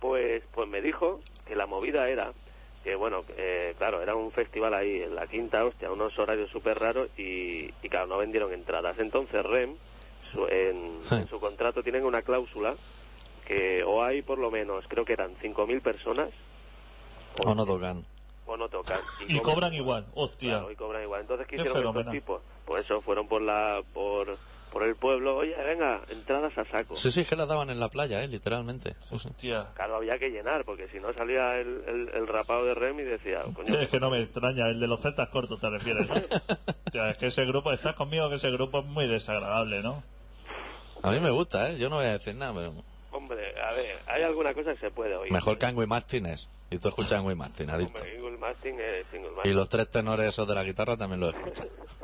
[0.00, 2.30] Pues, pues me dijo que la movida era
[2.84, 6.78] que, bueno, eh, claro, era un festival ahí en la quinta, hostia, unos horarios súper
[6.78, 8.98] raros y, y, claro, no vendieron entradas.
[8.98, 9.74] Entonces REM,
[10.20, 12.74] su- en, en su contrato tienen una cláusula
[13.46, 16.28] que o hay por lo menos, creo que eran 5.000 personas
[17.44, 18.04] O no tocan.
[18.46, 19.00] o no tocan.
[19.28, 20.06] Y cobran igual.
[20.14, 20.50] Hostia.
[20.58, 21.22] Claro, y cobran igual.
[21.22, 22.42] Entonces, ¿qué hicieron estos tipos?
[22.66, 24.36] Pues eso, fueron por la por,
[24.74, 25.36] por el pueblo.
[25.36, 26.96] Oye, venga, entradas a saco.
[26.96, 28.28] Sí, sí, es que las daban en la playa, ¿eh?
[28.28, 28.94] Literalmente.
[29.08, 29.28] Sí, sí.
[29.28, 29.68] Hostia.
[29.74, 33.04] Claro, había que llenar, porque si no salía el, el, el rapado de Rem y
[33.04, 36.10] decía, coño, Es que no me extraña, el de los celtas cortos te refieres.
[36.10, 40.02] Hostia, es que ese grupo, estás conmigo que ese grupo es muy desagradable, ¿no?
[41.02, 41.78] A mí me gusta, ¿eh?
[41.78, 42.72] Yo no voy a decir nada, pero...
[43.12, 45.32] hombre, a ver, hay alguna cosa que se puede oír.
[45.32, 46.48] Mejor que Angry Martínez.
[46.70, 48.02] Y tú escuchas Angry Martin, adicto.
[48.02, 49.54] Hombre, Martin es Single Y Martin.
[49.56, 51.66] los tres tenores esos de la guitarra también los escuchas.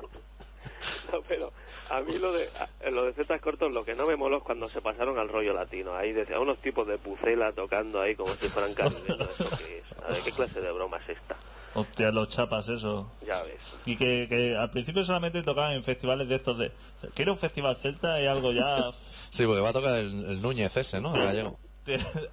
[1.28, 1.52] Pero
[1.90, 2.48] a mí lo de,
[2.84, 5.28] a- lo de Zetas Cortos lo que no me moló es cuando se pasaron al
[5.28, 5.94] rollo latino.
[5.94, 9.28] Ahí decía, unos tipos de pucela tocando ahí como si fueran caribeños.
[9.40, 9.84] ¿Eso qué es?
[10.04, 11.36] A ver, ¿qué clase de broma es esta?
[11.72, 13.10] Hostia, los chapas, eso.
[13.24, 13.54] Ya ves.
[13.86, 16.72] Y que, que al principio solamente tocaban en festivales de estos de...
[17.14, 18.90] Quiero un festival celta y algo ya...
[19.30, 21.14] Sí, porque va a tocar el, el Núñez ese, ¿no?
[21.14, 21.58] El gallego.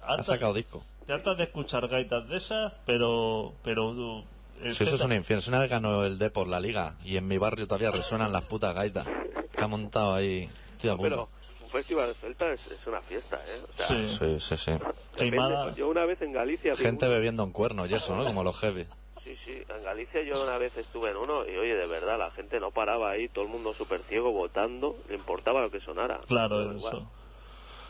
[0.02, 0.82] Ha sacado disco.
[1.06, 3.52] te hartas de escuchar gaitas de esas, pero...
[3.62, 4.24] pero
[4.62, 5.40] Sí, eso es un infierno.
[5.42, 8.32] Si una vez ganó el D por la liga y en mi barrio todavía resuenan
[8.32, 9.06] las putas gaitas.
[9.56, 10.48] Que ha montado ahí.
[10.84, 11.28] No, pero
[11.64, 13.60] un festival celta es, es una fiesta, ¿eh?
[13.62, 14.08] O sea, Sí.
[14.08, 14.70] Sí, sí, sí.
[15.18, 16.76] depende, pues yo una vez en Galicia...
[16.76, 18.24] Gente uno- bebiendo en cuernos y eso, ¿no?
[18.24, 18.86] Como los heavy.
[19.24, 22.30] Sí, sí, en Galicia yo una vez estuve en uno y oye, de verdad, la
[22.30, 26.20] gente no paraba ahí, todo el mundo súper ciego votando, le importaba lo que sonara.
[26.28, 26.96] Claro, Todo igual.
[26.96, 27.10] eso.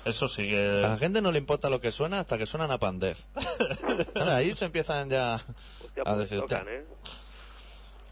[0.05, 0.79] Eso sí A que...
[0.83, 3.21] la gente no le importa lo que suena hasta que suenan a Pandef.
[4.27, 5.41] Ahí se empiezan ya
[6.05, 6.85] Hostia, pues tocan, hostia, ¿eh?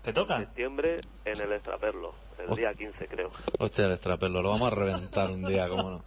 [0.03, 0.41] ¿Te En tocan?
[0.45, 3.31] septiembre en el Extraperlo, el día 15 creo.
[3.59, 6.05] hostia, el extrapelo, lo vamos a reventar un día, cómo no.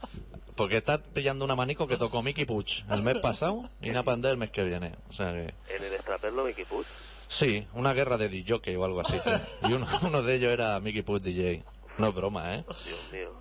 [0.56, 4.38] Porque está pillando un abanico que tocó Mickey Puch el mes pasado y Napandé el
[4.38, 4.94] mes que viene.
[5.10, 5.54] O sea que...
[5.74, 6.86] En el Extraperlo Mickey Puig.
[7.30, 9.18] Sí, una guerra de DJ o algo así.
[9.20, 9.30] sí.
[9.70, 11.64] Y uno, uno de ellos era Mickey Puch DJ.
[11.98, 12.66] No es broma, ¿eh?
[12.86, 13.32] Dios mío.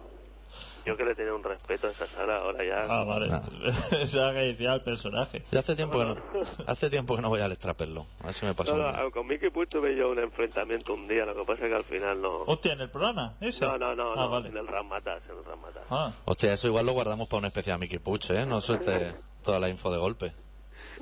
[0.89, 2.87] Yo que le tenía un respeto a esa sala, ahora ya...
[2.89, 3.29] Ah, vale.
[4.03, 5.43] Eso era que decía el personaje.
[5.53, 6.17] Ya hace tiempo que no,
[6.67, 8.07] hace tiempo que no voy al extraperlo.
[8.23, 11.25] A ver si me No, no, con Mickey Puig tuve yo un enfrentamiento un día,
[11.27, 12.39] lo que pasa es que al final no...
[12.47, 13.35] Hostia, ¿en el programa?
[13.41, 13.65] ¿Ese?
[13.67, 14.49] No, no, no, Ah, no, vale.
[14.49, 15.83] en el Ramatas, en el Ramatas.
[15.91, 18.47] Ah, Hostia, eso igual lo guardamos para un especial Mickey Puch, ¿eh?
[18.47, 20.33] No suelte toda la info de golpe.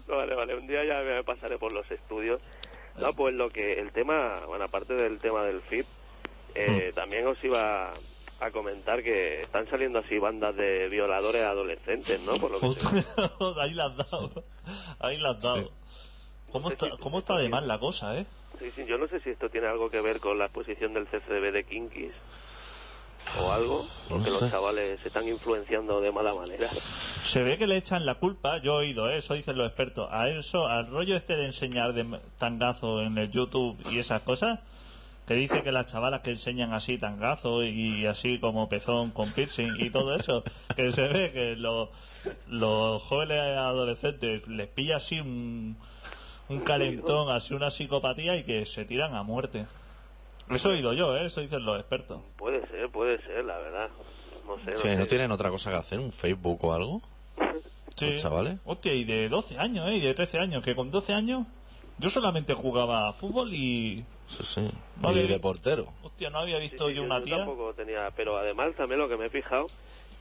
[0.09, 2.40] No, vale, vale, un día ya me pasaré por los estudios.
[2.99, 5.85] No, pues lo que el tema, bueno, aparte del tema del FIP,
[6.55, 7.92] eh, también os iba
[8.40, 12.37] a comentar que están saliendo así bandas de violadores adolescentes, ¿no?
[12.37, 12.66] Por lo que
[13.61, 14.44] ahí la has dado.
[14.99, 15.62] Ahí la has dado.
[15.62, 15.70] Sí.
[16.53, 18.27] ¿Cómo, No sé está, si- ¿Cómo está de mal la cosa, eh?
[18.59, 21.07] Sí, sí, yo no sé si esto tiene algo que ver con la exposición del
[21.07, 22.12] CCB de Kinkis
[23.42, 24.40] o algo, o No que sé.
[24.40, 26.68] los chavales se están influenciando de mala manera.
[27.25, 29.16] Se ve que le echan la culpa, yo he oído, ¿eh?
[29.18, 32.07] eso dicen los expertos, a eso, al rollo este de enseñar de
[32.38, 34.61] tangazo en el YouTube y esas cosas,
[35.26, 39.72] que dice que las chavalas que enseñan así tangazo y así como pezón con piercing
[39.78, 40.44] y todo eso,
[40.76, 41.88] que se ve que los,
[42.48, 45.76] los jóvenes adolescentes les pilla así un,
[46.48, 49.66] un calentón, así una psicopatía y que se tiran a muerte.
[50.48, 51.26] Eso he oído yo, ¿eh?
[51.26, 52.20] eso dicen los expertos.
[52.36, 53.88] Puede ser, puede ser, la verdad.
[54.46, 54.96] No sé, no Sí, sé.
[54.96, 55.98] ¿no tienen otra cosa que hacer?
[55.98, 57.02] ¿Un Facebook o algo?
[57.96, 58.12] Sí.
[58.12, 58.58] Los chavales.
[58.64, 59.96] Hostia, y de 12 años, ¿eh?
[59.96, 61.46] Y de 13 años, que con 12 años
[61.98, 64.04] yo solamente jugaba a fútbol y...
[64.28, 64.70] Sí, sí.
[64.96, 65.22] Vale.
[65.22, 65.92] Y de portero.
[66.02, 67.36] Hostia, no había visto sí, yo sí, una yo tía...
[67.38, 69.66] tampoco tenía, pero además también lo que me he fijado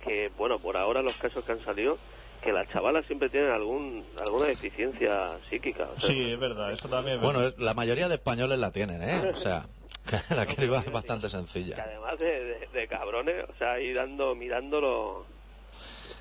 [0.04, 1.98] que bueno, por ahora los casos que han salido
[2.44, 6.88] que las chavalas siempre tienen algún alguna deficiencia psíquica, o sea, Sí, es verdad, eso
[6.88, 7.56] también es Bueno, verdad.
[7.58, 9.32] la mayoría de españoles la tienen, ¿eh?
[9.34, 9.66] O sea,
[10.30, 11.84] La criba es Que bastante sencilla.
[11.84, 15.26] además de, de- de cabrones, o sea, ir dando, mirándolo,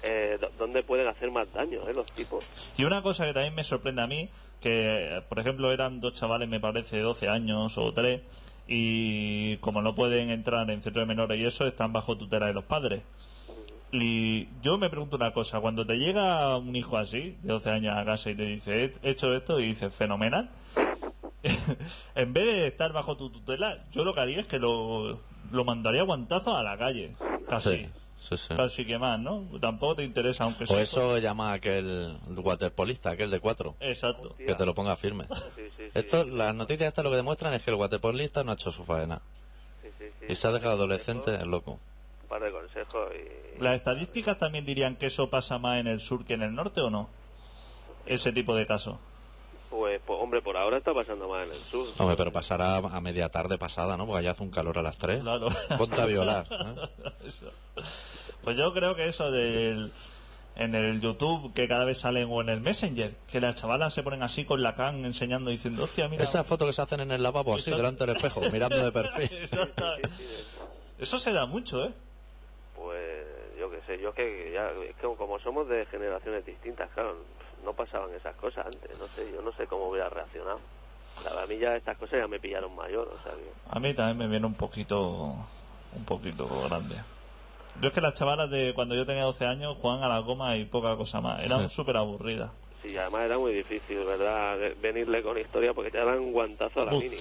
[0.05, 1.93] eh, dónde pueden hacer más daño, ¿eh?
[1.95, 2.45] Los tipos.
[2.77, 4.29] Y una cosa que también me sorprende a mí,
[4.61, 8.21] que por ejemplo eran dos chavales, me parece, de 12 años o tres,
[8.67, 12.53] y como no pueden entrar en centro de menores y eso, están bajo tutela de
[12.53, 13.03] los padres.
[13.93, 17.97] Y yo me pregunto una cosa, cuando te llega un hijo así, de 12 años
[17.97, 20.51] a casa y te dice, he hecho esto, y dices, fenomenal,
[22.15, 25.21] en vez de estar bajo tu tutela, yo lo que haría es que lo,
[25.53, 27.15] lo mandaría a guantazo a la calle,
[27.49, 27.79] casi.
[27.79, 27.87] Sí,
[28.19, 28.55] sí, sí.
[28.55, 29.45] Casi que más, ¿no?
[29.61, 30.81] Tampoco te interesa, aunque O sea.
[30.81, 34.31] eso llama aquel waterpolista, aquel de cuatro, Exacto.
[34.31, 34.47] Hostia.
[34.47, 35.25] que te lo ponga firme.
[35.35, 35.85] Sí, sí, sí.
[35.95, 38.85] Esto, las noticias estas lo que demuestran es que el waterpolista no ha hecho su
[38.85, 39.21] faena.
[39.83, 40.27] Sí, sí, sí.
[40.29, 41.79] Y se ha dejado adolescente el loco.
[42.23, 43.63] Un par de consejos y...
[43.63, 46.81] ¿Las estadísticas también dirían que eso pasa más en el sur que en el norte
[46.81, 47.09] o no?
[48.07, 48.97] Ese tipo de casos.
[49.75, 51.85] Pues, pues, hombre, por ahora está pasando más en el sur.
[51.99, 54.07] Hombre, pero pasará a media tarde pasada, ¿no?
[54.07, 55.21] Porque allá hace un calor a las tres.
[55.21, 55.49] Claro.
[55.77, 56.47] Ponte a violar.
[56.49, 56.89] ¿eh?
[58.45, 59.91] Pues yo creo que eso del
[60.55, 64.03] en el YouTube que cada vez salen o en el Messenger, que las chavalas se
[64.03, 66.23] ponen así con la can enseñando diciendo, hostia, mira.
[66.23, 69.31] Esa foto que se hacen en el lavabo, así, delante del espejo, mirando de perfil.
[70.99, 71.93] Eso se da mucho, ¿eh?
[72.77, 73.27] Pues
[73.59, 77.17] yo qué sé, yo es que ya, es que como somos de generaciones distintas, claro,
[77.65, 80.61] no pasaban esas cosas antes, no sé, yo no sé cómo hubiera reaccionado.
[81.23, 83.51] Claro, a mí ya estas cosas ya me pillaron mayor, o sea que...
[83.71, 85.35] A mí también me viene un poquito
[85.97, 86.97] un poquito grande.
[87.81, 90.57] Yo es que las chavalas de cuando yo tenía 12 años jugaban a la goma
[90.57, 91.45] y poca cosa más.
[91.45, 91.75] Eran Sí.
[91.75, 92.51] súper aburridas.
[92.83, 94.59] Sí, además era muy difícil, ¿verdad?
[94.83, 97.17] Venirle con historia porque te dan un guantazo a la mini.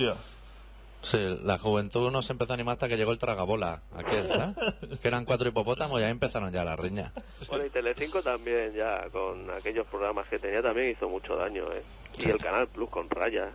[1.03, 4.97] Sí, la juventud no se empezó a animar hasta que llegó el tragabola, aquel, ¿eh?
[5.01, 7.11] Que eran cuatro hipopótamos y ahí empezaron ya las riñas.
[7.49, 11.83] Bueno, y Telecinco también ya, con aquellos programas que tenía, también hizo mucho daño, ¿eh?
[12.19, 13.49] Y el Canal Plus con rayas.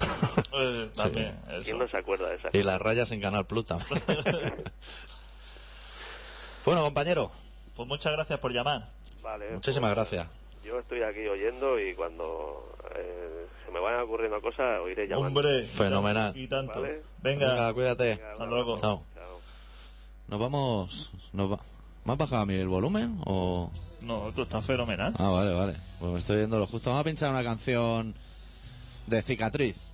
[0.52, 1.62] Eh, también, eso.
[1.64, 4.00] ¿Quién no se acuerda de esas Y las rayas en Canal Plus también.
[6.64, 7.30] bueno, compañero,
[7.76, 8.88] Pues muchas gracias por llamar.
[9.20, 9.50] Vale.
[9.50, 10.28] muchísimas pues, gracias.
[10.64, 13.37] Yo estoy aquí oyendo y cuando eh,
[13.68, 15.28] se me vayan ocurriendo cosas, os iré llamando.
[15.28, 15.64] Hombre.
[15.64, 16.34] Fenomenal.
[16.34, 16.80] Y tanto.
[16.80, 17.02] Vale.
[17.22, 17.50] Venga.
[17.50, 18.08] Venga, cuídate.
[18.16, 18.72] Venga, Hasta luego.
[18.72, 18.80] abrazo.
[18.80, 19.02] Chao.
[19.14, 19.40] Chao.
[20.28, 21.12] Nos vamos...
[21.34, 21.58] Nos va...
[22.04, 23.70] ¿Me has bajado a mí el volumen o...?
[24.00, 25.12] No, esto está fenomenal.
[25.18, 25.74] Ah, vale, vale.
[26.00, 26.88] Pues me estoy viendo lo justo.
[26.88, 28.14] Vamos a pinchar una canción
[29.06, 29.92] de Cicatriz.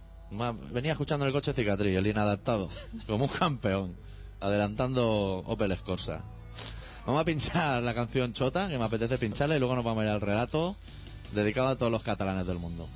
[0.70, 2.68] Venía escuchando en el coche Cicatriz, el inadaptado.
[3.08, 3.96] Como un campeón.
[4.38, 6.22] Adelantando Opel Corsa.
[7.06, 10.04] Vamos a pinchar la canción Chota, que me apetece pincharla, y luego nos vamos a
[10.04, 10.76] ir al relato
[11.32, 12.88] dedicado a todos los catalanes del mundo.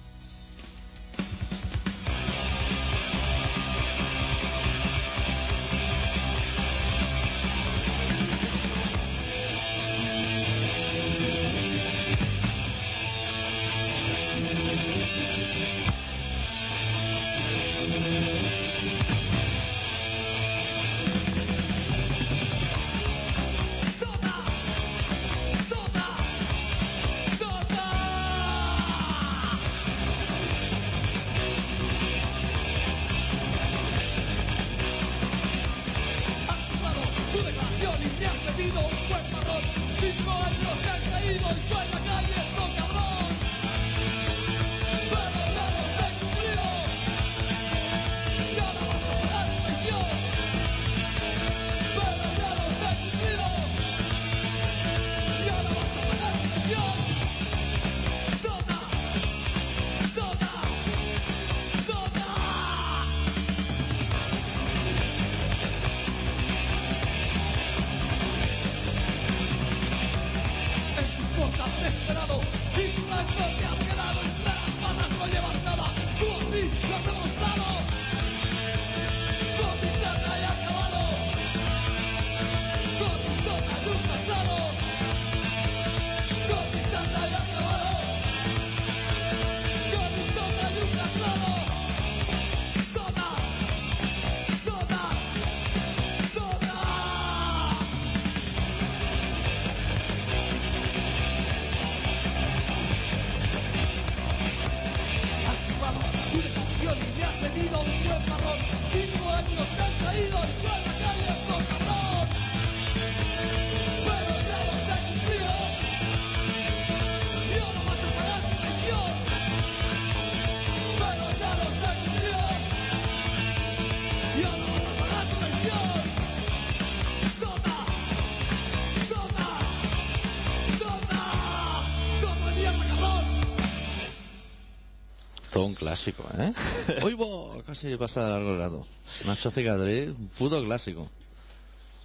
[135.89, 136.53] Clásico, ¿eh?
[137.03, 138.87] Hoy vos casi pasa de largo el rato.
[139.27, 141.09] Nacho Cicatriz, un puto clásico.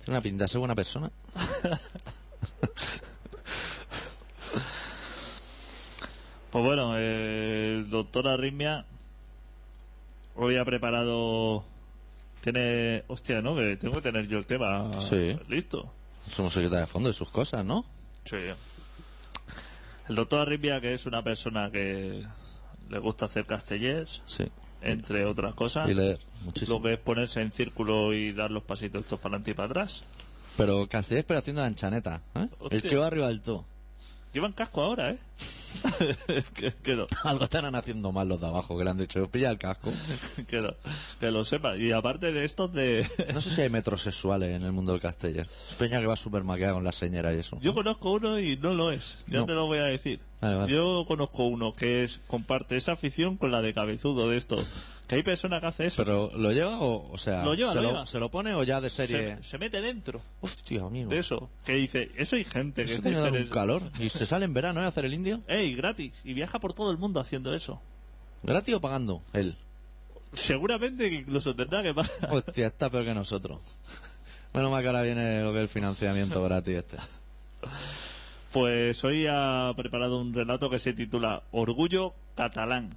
[0.04, 1.12] Tiene una pinta de ser buena persona.
[6.52, 8.86] Pues bueno, eh, el doctor Arritmia
[10.36, 11.64] hoy ha preparado.
[12.42, 13.04] Tiene.
[13.08, 13.56] Hostia, ¿no?
[13.56, 15.36] Que tengo que tener yo el tema Sí.
[15.48, 15.92] listo.
[16.30, 17.84] Somos secretaria de fondo de sus cosas, ¿no?
[18.26, 18.36] Sí.
[20.10, 22.24] El doctor Arritmia, que es una persona que
[22.94, 24.46] le gusta hacer castellers, Sí.
[24.82, 25.90] entre otras cosas.
[25.90, 26.78] Y leer muchísimo.
[26.78, 29.66] Lo que es ponerse en círculo y dar los pasitos estos para adelante y para
[29.68, 30.04] atrás.
[30.56, 32.22] Pero Castellés, pero haciendo la anchaneta.
[32.36, 32.48] ¿eh?
[32.70, 33.66] El que va arriba del todo.
[34.34, 35.18] Llevan casco ahora, ¿eh?
[36.28, 39.28] Es que, que no, Algo estarán haciendo mal los de abajo, que le han dicho,
[39.30, 39.92] pilla el casco.
[40.48, 40.74] que, no,
[41.20, 41.76] que lo sepa.
[41.78, 43.08] Y aparte de estos de...
[43.34, 45.46] No sé si hay metrosexuales en el mundo del Casteller.
[45.70, 47.60] Es peña que va súper maquillada con la señora y eso.
[47.62, 49.18] Yo conozco uno y no lo es.
[49.28, 49.46] Ya No.
[49.46, 50.20] te lo voy a decir.
[50.42, 50.72] Vale, vale.
[50.74, 54.58] Yo conozco uno que es comparte esa afición con la de cabezudo de esto.
[55.08, 56.04] Que hay personas que hace eso.
[56.04, 58.06] Pero, ¿lo lleva o, o sea, Lo lleva, se, lo lo, lleva.
[58.06, 59.38] se lo pone o ya de serie?
[59.38, 61.10] se, se mete dentro Hostia, amigo.
[61.10, 61.50] de eso.
[61.66, 63.82] Que dice, eso hay gente que se tiene un calor.
[64.00, 64.86] Y se sale en verano ¿eh?
[64.86, 65.42] a hacer el indio.
[65.48, 66.14] Ey, gratis.
[66.24, 67.82] Y viaja por todo el mundo haciendo eso.
[68.44, 69.22] ¿Gratis o pagando?
[69.34, 69.56] Él.
[70.32, 72.12] Seguramente que incluso tendrá que pagar.
[72.32, 73.60] Hostia, está peor que nosotros.
[74.54, 76.98] Menos mal que ahora viene lo que es el financiamiento gratis este.
[78.52, 82.96] Pues hoy ha preparado un relato que se titula Orgullo catalán.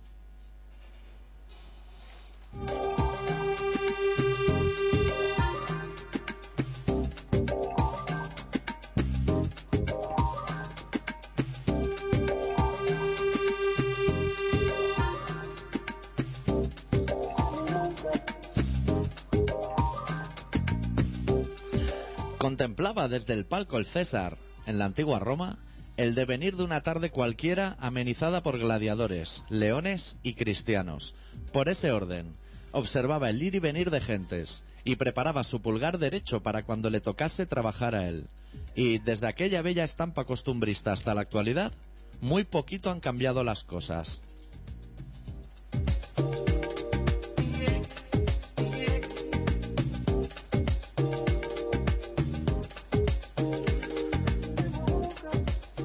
[22.47, 25.59] Contemplaba desde el palco el César, en la antigua Roma,
[25.97, 31.17] el devenir de una tarde cualquiera amenizada por gladiadores, leones y cristianos.
[31.53, 32.35] Por ese orden,
[32.77, 37.01] observaba el ir y venir de gentes y preparaba su pulgar derecho para cuando le
[37.01, 38.29] tocase trabajar a él.
[38.75, 41.73] Y desde aquella bella estampa costumbrista hasta la actualidad,
[42.21, 44.21] muy poquito han cambiado las cosas.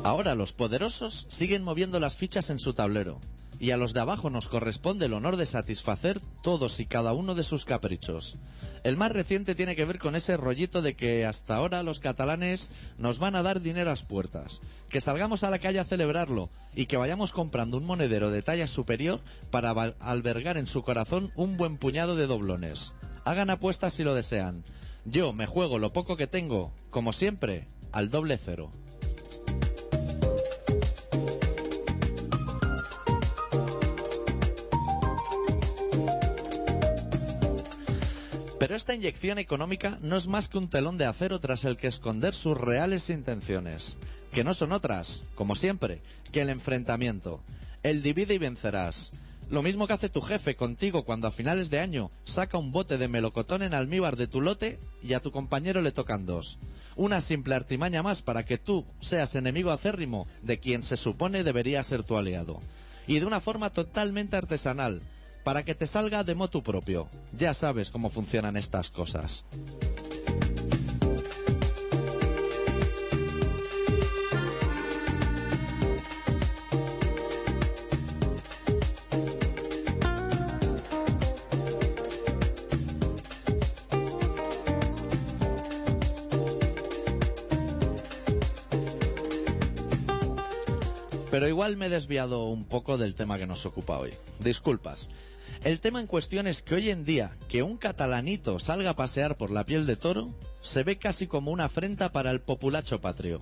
[0.04, 3.22] Ahora los poderosos siguen moviendo las fichas en su tablero,
[3.62, 7.36] y a los de abajo nos corresponde el honor de satisfacer todos y cada uno
[7.36, 8.38] de sus caprichos.
[8.84, 12.72] El más reciente tiene que ver con ese rollito de que hasta ahora los catalanes
[12.98, 16.50] nos van a dar dinero a las puertas, que salgamos a la calle a celebrarlo
[16.74, 19.22] y que vayamos comprando un monedero de talla superior
[19.52, 19.70] para
[20.00, 22.94] albergar en su corazón un buen puñado de doblones.
[23.26, 24.64] Hagan apuestas si lo desean.
[25.06, 28.72] Yo me juego lo poco que tengo, como siempre, al doble cero.
[38.72, 41.88] Pero esta inyección económica no es más que un telón de acero tras el que
[41.88, 43.98] esconder sus reales intenciones,
[44.32, 46.00] que no son otras, como siempre,
[46.32, 47.42] que el enfrentamiento,
[47.84, 49.12] el divide y vencerás.
[49.50, 52.98] Lo mismo que hace tu jefe contigo cuando a finales de año saca un bote
[52.98, 56.58] de melocotón en almíbar de tu lote y a tu compañero le tocan dos.
[56.96, 61.84] Una simple artimaña más para que tú seas enemigo acérrimo de quien se supone debería
[61.84, 62.62] ser tu aliado.
[63.06, 65.02] Y de una forma totalmente artesanal,
[65.44, 67.08] para que te salga de motu propio.
[67.38, 69.46] Ya sabes cómo funcionan estas cosas.
[91.32, 94.14] Pero igual me he desviado un poco del tema que nos ocupa hoy.
[94.44, 95.10] Disculpas.
[95.64, 99.38] El tema en cuestión es que hoy en día que un catalanito salga a pasear
[99.38, 103.40] por la piel de toro se ve casi como una afrenta para el populacho patrio.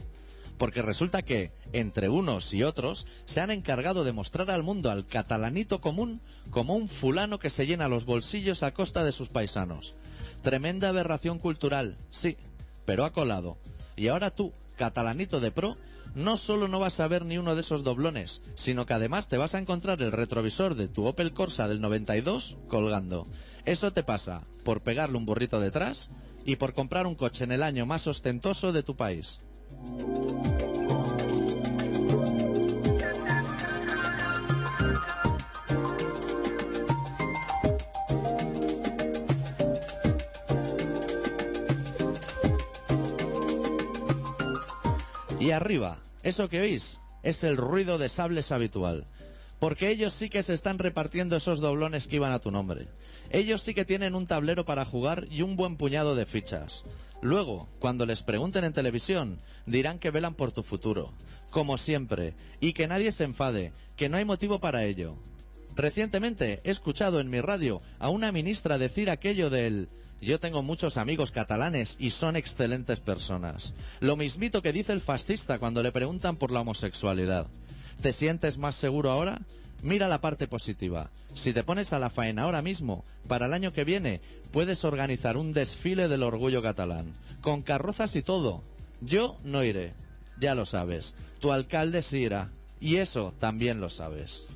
[0.57, 5.07] Porque resulta que, entre unos y otros, se han encargado de mostrar al mundo al
[5.07, 9.95] catalanito común como un fulano que se llena los bolsillos a costa de sus paisanos.
[10.41, 12.35] Tremenda aberración cultural, sí,
[12.83, 13.57] pero ha colado.
[13.95, 15.77] Y ahora tú, catalanito de pro,
[16.15, 19.37] no solo no vas a ver ni uno de esos doblones, sino que además te
[19.37, 23.27] vas a encontrar el retrovisor de tu Opel Corsa del 92 colgando.
[23.65, 26.11] Eso te pasa por pegarle un burrito detrás
[26.45, 29.39] y por comprar un coche en el año más ostentoso de tu país.
[45.49, 49.07] Y arriba, eso que oís es el ruido de sables habitual.
[49.57, 52.87] Porque ellos sí que se están repartiendo esos doblones que iban a tu nombre.
[53.31, 56.85] Ellos sí que tienen un tablero para jugar y un buen puñado de fichas.
[57.23, 61.13] Luego, cuando les pregunten en televisión, dirán que velan por tu futuro,
[61.49, 65.15] como siempre, y que nadie se enfade, que no hay motivo para ello.
[65.75, 69.89] Recientemente he escuchado en mi radio a una ministra decir aquello del
[70.27, 73.73] yo tengo muchos amigos catalanes y son excelentes personas.
[73.99, 77.47] Lo mismito que dice el fascista cuando le preguntan por la homosexualidad.
[78.01, 79.39] ¿Te sientes más seguro ahora?
[79.81, 81.09] Mira la parte positiva.
[81.33, 84.19] Si te pones a la faena ahora mismo, para el año que viene,
[84.51, 88.61] puedes organizar un desfile del orgullo catalán, con carrozas y todo.
[89.01, 89.93] Yo no iré,
[90.39, 91.15] ya lo sabes.
[91.39, 92.49] Tu alcalde sí irá,
[92.81, 94.47] y eso también lo sabes.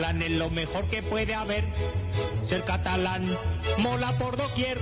[0.00, 1.66] Catalán es lo mejor que puede haber.
[2.46, 3.36] Ser catalán
[3.76, 4.78] mola por doquier.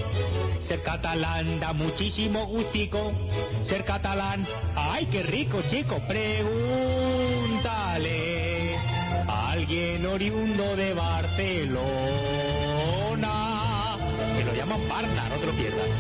[0.63, 3.11] Ser catalán da muchísimo gustico.
[3.65, 4.47] Ser catalán,
[4.77, 6.01] ay qué rico chico.
[6.07, 6.47] Pregúntale
[9.27, 11.67] a alguien oriundo de Barcelona.
[14.37, 15.91] Que lo llaman Barna, no te lo pierdas.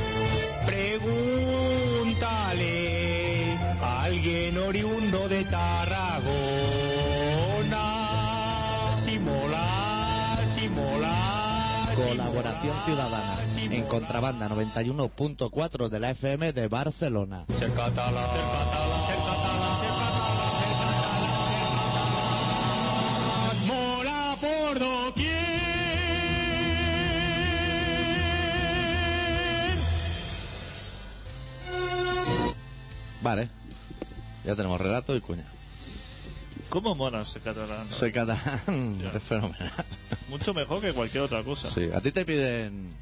[0.65, 1.99] Pregúntale
[3.83, 6.78] a alguien oriundo de Tarragona.
[12.53, 17.45] Mola, ciudadana en contrabanda 91.4 de la FM de Barcelona.
[33.21, 33.49] Vale,
[34.45, 35.58] ya tenemos relato y cuña.
[36.69, 37.87] ¿Cómo mola ese catalán?
[37.91, 39.11] Soy catalán, Ya.
[39.11, 39.73] es fenomenal.
[40.29, 41.69] Mucho mejor que cualquier otra cosa.
[41.71, 42.93] Sí, a ti te piden,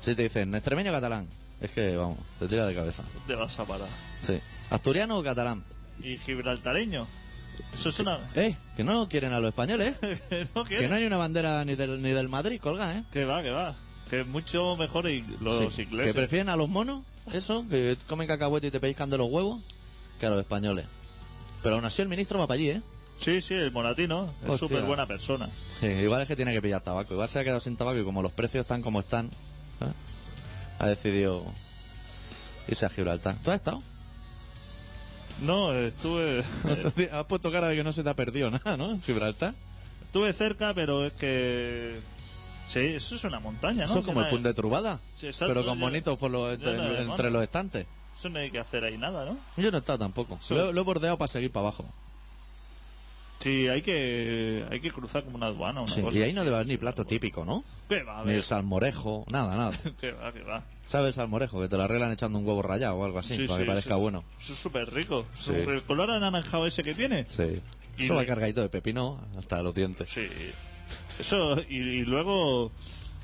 [0.00, 1.28] si te dicen extremeño o catalán,
[1.60, 3.04] es que vamos, te tira de cabeza.
[3.26, 3.88] Te vas a parar.
[4.20, 4.40] Sí,
[4.70, 5.62] asturiano o catalán.
[6.02, 7.06] ¿Y gibraltareño?
[7.72, 8.18] Eso es una...
[8.34, 10.20] Eh, que no quieren a los españoles, ¿eh?
[10.28, 10.88] que no que quiere.
[10.88, 13.04] no hay una bandera ni del, ni del Madrid colga, ¿eh?
[13.12, 13.74] Que va, que va.
[14.10, 16.12] Que es mucho mejor y los Sí, ingleses.
[16.12, 17.02] Que prefieren a los monos,
[17.32, 19.60] eso, que comen cacahuete y te pellizcan de los huevos,
[20.20, 20.84] que a los españoles.
[21.62, 22.82] Pero aún así el ministro va para allí, ¿eh?
[23.20, 24.68] Sí, sí, el moratino es Hostia.
[24.68, 25.48] súper buena persona.
[25.80, 27.14] Sí, igual es que tiene que pillar tabaco.
[27.14, 29.92] Igual se ha quedado sin tabaco y como los precios están como están, ¿eh?
[30.78, 31.44] ha decidido
[32.68, 33.34] irse a Gibraltar.
[33.42, 33.82] ¿Tú has estado?
[35.42, 36.42] No, estuve
[37.12, 38.98] has puesto cara de que no se te ha perdido nada, ¿no?
[39.02, 39.54] Gibraltar.
[40.06, 41.98] estuve cerca, pero es que...
[42.68, 43.90] Sí, eso es una montaña, ¿no?
[43.90, 46.18] Eso es como el Que no punt de Trubada, Sí, exacto, pero con yo- bonitos
[46.18, 47.86] por los, entre, he entre los estantes.
[48.18, 49.38] Eso no hay que hacer ahí nada, ¿no?
[49.56, 50.38] Yo no he estado tampoco.
[50.50, 51.84] Lo, lo he bordeado para seguir para abajo.
[53.40, 56.42] Sí, hay que hay que cruzar como una aduana, una Sí, cosa y ahí no
[56.44, 57.62] debe haber ni plato típico, ¿no?
[57.88, 59.72] ¿Qué va Ni el salmorejo, nada, nada.
[60.00, 60.64] ¿Qué va, qué va?
[60.86, 61.60] ¿Sabes el salmorejo?
[61.60, 63.68] Que te lo arreglan echando un huevo rallado o algo así, Sí, para sí, que
[63.68, 64.24] parezca bueno.
[64.40, 65.26] Eso es súper rico.
[65.48, 67.24] El color anaranjado ese que tiene.
[67.28, 67.60] Sí.
[67.98, 70.08] Y Eso va de- cargadito de pepino hasta los dientes.
[70.10, 70.26] Sí.
[71.18, 72.70] Eso, y, y luego,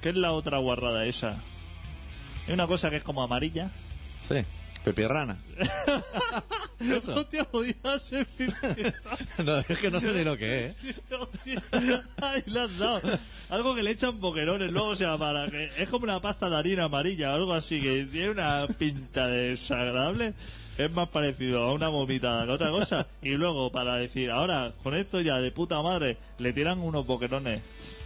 [0.01, 1.37] ¿qué es la otra guarrada esa?
[2.47, 3.71] Hay una cosa que es como amarilla.
[4.23, 4.37] Sí.
[4.85, 5.39] Pepirrana.
[6.81, 7.15] Eso.
[7.15, 8.95] Hostia, podía ser pipirrana.
[9.45, 10.77] no, es que no sé ni lo que es.
[11.19, 11.63] Hostia,
[12.47, 13.01] le has dado.
[13.51, 16.57] Algo que le echan boquerones luego, o sea, para que es como una pasta de
[16.57, 20.35] harina amarilla o algo así, que tiene una pinta desagradable.
[20.79, 23.07] Es más parecido a una vomitada que otra cosa.
[23.23, 27.61] Y luego, para decir, ahora, con esto ya de puta madre, le tiran unos boquerones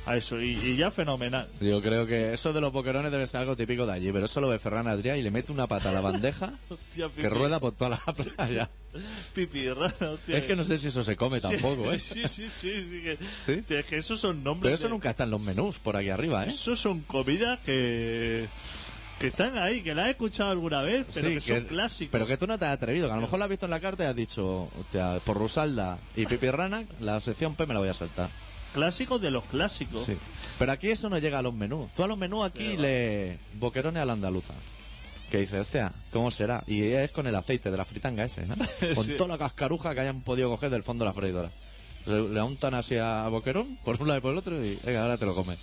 [0.06, 0.40] a eso.
[0.40, 1.48] Y, y ya fenomenal.
[1.60, 4.40] Yo creo que eso de los boquerones debe ser algo típico de allí, pero eso
[4.40, 7.30] lo ve Ferran Adrià y le mete una pata a la bandeja Hostia, que pipi-
[7.30, 8.70] rueda por toda la playa.
[9.34, 10.38] Pipirrana, hostia.
[10.38, 11.98] Es que no sé si eso se come tampoco, ¿eh?
[12.00, 13.62] Sí, sí, sí, sí, que, ¿Sí?
[13.62, 14.62] Tío, es que esos son nombres.
[14.62, 16.48] Pero eso de- nunca está en los menús por aquí arriba, ¿eh?
[16.50, 18.46] Esos son comidas que.
[19.18, 22.12] que están ahí, que las he escuchado alguna vez, pero Sí, que, son clásicos.
[22.12, 23.70] Pero que tú no te has atrevido, que a lo mejor lo has visto en
[23.70, 27.80] la carta y has dicho, hostia, por Rusalda y Pipirrana, la sección P me la
[27.80, 28.30] voy a saltar.
[28.76, 30.04] Clásicos de los clásicos.
[30.04, 30.16] Sí.
[30.58, 31.88] Pero aquí eso no llega a los menús.
[31.96, 34.52] Tú a los menús aquí Pero- le boquerones a la andaluza.
[35.30, 36.62] Que dices, hostia, ¿cómo será?
[36.68, 38.54] Y es con el aceite de la fritanga ese, ¿no?
[38.94, 39.14] Con Sí.
[39.16, 41.50] toda la cascaruja que hayan podido coger del fondo de la freidora.
[42.06, 45.02] Le, le untan así a boquerón, por un lado y por el otro, y venga,
[45.02, 45.58] ahora te lo comes.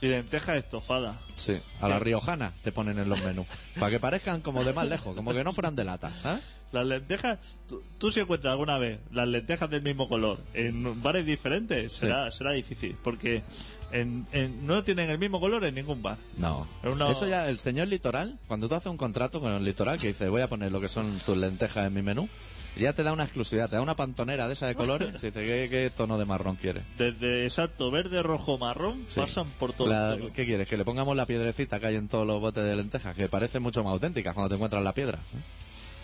[0.00, 1.16] Y lentejas estofadas.
[1.36, 3.46] Sí, a la riojana te ponen en los menús.
[3.78, 6.10] Para que parezcan como de más lejos, como que no fueran de lata.
[6.22, 6.42] ¿sabes?
[6.72, 7.38] Las lentejas,
[7.68, 12.30] tú, tú si encuentras alguna vez las lentejas del mismo color en bares diferentes, será,
[12.30, 12.96] será difícil.
[13.02, 13.42] Porque
[13.92, 16.18] En, en- no tienen el mismo color en ningún bar.
[16.38, 16.66] No.
[16.82, 20.08] Una- Eso ya, el señor litoral, cuando tú haces un contrato con el litoral que
[20.08, 22.28] dice, voy a poner lo que son tus lentejas en mi menú,
[22.76, 25.30] ya te da una exclusividad, te da una pantonera de esa de colores, y dice,
[25.32, 26.82] ¿qué, qué tono de marrón quieres?
[26.98, 29.20] Desde exacto verde, rojo, marrón, Sí.
[29.20, 29.88] pasan por todo.
[29.88, 30.66] La- ¿Qué quieres?
[30.66, 33.60] Que le pongamos la piedrecita que hay en todos los botes de lentejas, que parece
[33.60, 35.20] mucho más auténtica cuando te encuentras la piedra.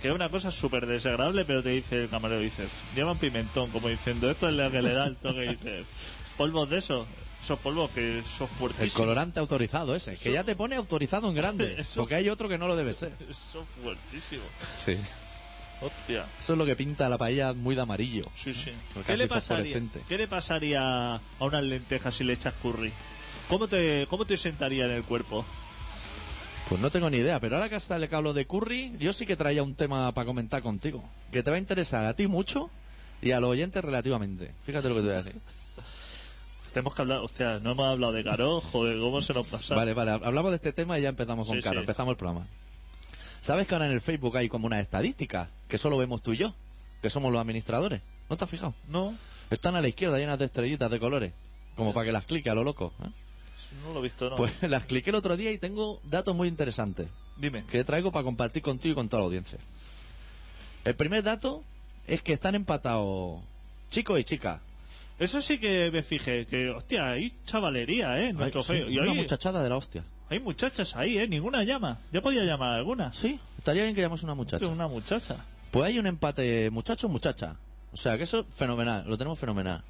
[0.02, 3.86] Que es una cosa súper desagradable, pero te dice el camarero, dice, llevan pimentón, como
[3.88, 5.84] diciendo, esto es lo que le da el toque, dice,
[6.36, 7.06] polvos de esos,
[7.42, 8.92] esos polvos que son El fuertísimos.
[8.94, 12.58] colorante autorizado ese, que ya te pone autorizado en grande, Eso- porque hay otro que
[12.58, 13.12] no lo debe ser.
[13.52, 14.46] Son fuertísimos.
[14.84, 14.96] Sí.
[15.80, 16.26] Hostia.
[16.38, 18.22] Eso es lo que pinta la paella muy de amarillo.
[18.36, 18.70] Sí, sí.
[19.06, 19.80] ¿Qué le, pasaría.
[20.08, 22.92] ¿Qué le pasaría a unas lentejas si le echas curry?
[23.48, 25.44] ¿Cómo te, cómo te sentaría en el cuerpo?
[26.68, 29.26] Pues no tengo ni idea, pero ahora que sale que hablo de curry, yo sí
[29.26, 32.70] que traía un tema para comentar contigo, que te va a interesar a ti mucho
[33.20, 34.54] y a los oyentes relativamente.
[34.64, 35.40] Fíjate lo que te voy a decir.
[36.72, 39.74] Tenemos que hablar, hostia, no hemos hablado de Carojo, de cómo se nos pasa.
[39.74, 41.80] Vale, vale, hablamos de este tema y ya empezamos con Sí, Caro, sí.
[41.80, 42.46] empezamos el programa.
[43.42, 46.38] ¿Sabes que ahora en el Facebook hay como unas estadísticas que solo vemos tú y
[46.38, 46.54] yo?
[47.02, 48.00] Que somos los administradores.
[48.30, 48.72] ¿No te has fijado?
[48.88, 49.12] No,
[49.50, 51.32] Están a la izquierda llenas de estrellitas de colores,
[51.76, 52.94] como para que las clique a lo loco.
[53.04, 53.08] ¿eh?
[53.84, 54.36] No lo he visto, no.
[54.36, 57.64] Pues las cliqué el otro día y tengo datos muy interesantes Dime.
[57.66, 59.58] que traigo para compartir contigo y con toda la audiencia.
[60.84, 61.62] El primer dato
[62.06, 63.40] es que están empatados
[63.90, 64.60] chicos y chicas.
[65.18, 68.32] Eso sí que me fijé, que, hostia, hay chavalería, ¿eh?
[68.32, 68.90] Nuestro Ay, sí, feo.
[68.90, 70.02] Y una hay, muchachada de la hostia.
[70.28, 71.28] hay muchachas ahí, ¿eh?
[71.28, 71.98] Ninguna llama.
[72.12, 73.12] Ya podía llamar a alguna.
[73.12, 74.66] Sí, estaría bien que llamase una muchacha.
[74.66, 75.36] Una muchacha.
[75.70, 77.56] Pues hay un empate muchacho-muchacha.
[77.92, 79.84] O sea, que eso es fenomenal, lo tenemos fenomenal.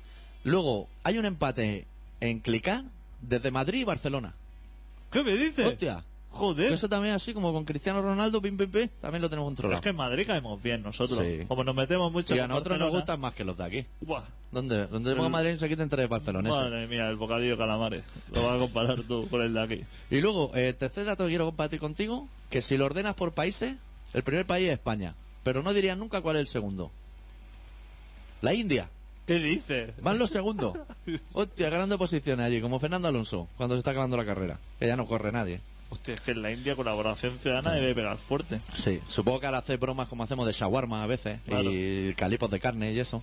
[0.45, 1.87] Luego, hay un empate
[2.21, 2.85] en clicar
[3.23, 4.35] desde Madrid y Barcelona.
[5.11, 5.67] ¿Qué me dices?
[5.67, 6.05] Hostia.
[6.31, 6.73] Joder.
[6.73, 9.77] Eso también así como con Cristiano Ronaldo, pim, pim, pim, también lo tenemos controlado.
[9.77, 11.19] Es que en Madrid caemos bien nosotros.
[11.19, 11.45] Sí.
[11.47, 12.99] Como nos metemos mucho y a nosotros nos Barcelona.
[13.01, 13.87] gustan más que los de aquí.
[14.01, 14.23] Buah.
[14.51, 14.87] ¿Dónde?
[14.87, 16.59] ¿Dónde El- Madrid se quiten tres barceloneses?
[16.59, 18.05] Madre mía, el bocadillo de calamares.
[18.35, 19.81] Lo vas a comparar tú con el de aquí.
[20.11, 23.75] Y luego, eh, tercer dato que quiero compartir contigo, que si lo ordenas por países,
[24.15, 25.15] el primer país es España.
[25.43, 26.91] Pero no dirían nunca cuál es el segundo.
[28.41, 28.89] La India.
[29.27, 29.93] ¿Qué dices?
[30.03, 30.77] Van los segundos.
[31.33, 34.59] Hostia, ganando posiciones allí, como Fernando Alonso, cuando se está acabando la carrera.
[34.79, 35.61] Que ya no corre nadie.
[35.91, 38.59] Hostia, es que en la India colaboración ciudadana debe pegar fuerte.
[38.75, 41.71] Sí, supongo que al hacer bromas como hacemos de shawarma a veces, Claro.
[41.71, 43.23] y calipos de carne y eso,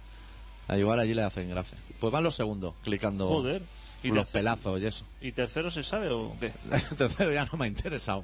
[0.67, 1.77] a igual allí le hacen gracia.
[1.99, 3.63] Pues van los segundos, clicando Joder.
[4.03, 5.03] ¿Y, los pelazos y eso.
[5.19, 6.53] ¿Y tercero se sabe o qué?
[6.91, 8.23] Entonces ya no me ha interesado.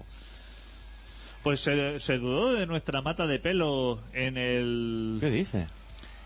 [1.44, 5.68] Pues se, se dudó de nuestra mata de pelo en el ¿Qué dices?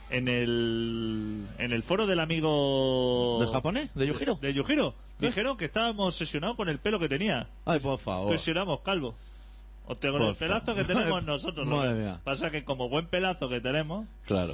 [0.09, 3.89] En el en el foro del amigo ¿De japonés?
[3.95, 4.35] ¿De Yujiro?
[4.35, 4.93] de Yujiro.
[5.19, 7.47] Dijeron que estábamos obsesionados con el pelo que tenía.
[7.65, 8.27] Ay, por favor.
[8.29, 9.15] Pues si éramos calvo.
[9.85, 11.67] Hostia, con Por el pelazo que tenemos nosotros.
[11.67, 12.21] Madre que mía.
[12.23, 14.53] Pasa que como buen pelazo que tenemos, Claro.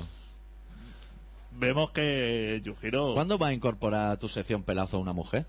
[1.52, 3.14] vemos que Yujiro...
[3.14, 5.46] ¿Cuándo va a incorporar a tu sección pelazo a una mujer?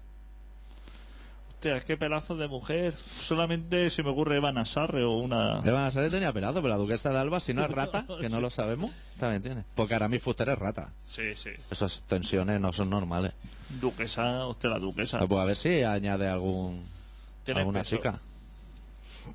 [1.67, 5.63] Hostia, es que pelazo de mujer solamente se me ocurre Eva Nasarre o una...
[5.65, 8.41] Eva Nazaret tenía pelazo, pero la duquesa de Alba, si no es rata, que no
[8.41, 9.65] lo sabemos, también tiene.
[9.75, 10.93] Porque Aramis Fuster es rata.
[11.05, 11.51] Sí, sí.
[11.69, 13.33] Esas tensiones no son normales.
[13.81, 15.19] Duquesa, hostia, la duquesa.
[15.27, 16.85] Pues a ver si añade algún
[17.43, 17.97] Tiene alguna peso.
[17.97, 18.21] chica.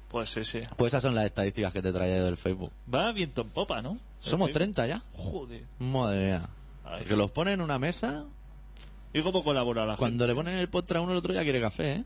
[0.08, 0.62] Pues sí, sí.
[0.78, 2.72] Pues esas son las estadísticas que te traía del Facebook.
[2.94, 3.98] Va viento en popa, ¿no?
[4.22, 5.02] Somos El 30 ya.
[5.18, 5.64] Joder.
[5.80, 6.50] Madre mía.
[6.86, 7.04] Ay.
[7.04, 8.24] Que los ponen en una mesa,
[9.14, 11.60] ¿Y cómo colabora la cuando le ponen el postre a uno, el otro ya quiere
[11.60, 12.06] café, ¿eh?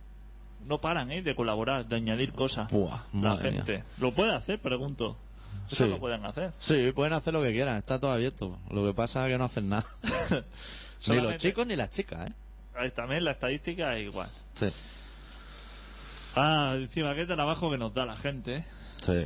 [0.66, 1.22] No paran, ¿eh?
[1.22, 2.72] De colaborar, de añadir cosas.
[2.72, 3.38] Buah, la mía.
[3.52, 3.84] gente.
[4.00, 4.60] ¿Lo puede hacer?
[4.60, 5.16] Pregunto.
[5.72, 5.90] Eso Sí.
[5.92, 6.52] lo pueden hacer.
[6.60, 8.58] Sí, pueden hacer lo que quieran, está todo abierto.
[8.70, 9.86] Lo que pasa es que no hacen nada.
[11.08, 12.34] ni los chicos ni las chicas, ¿eh?
[12.76, 14.30] Ahí también la estadística es igual.
[14.54, 14.68] Sí,
[16.36, 18.66] Ah, encima qué trabajo que nos da la gente, ¿eh?
[19.02, 19.26] sí.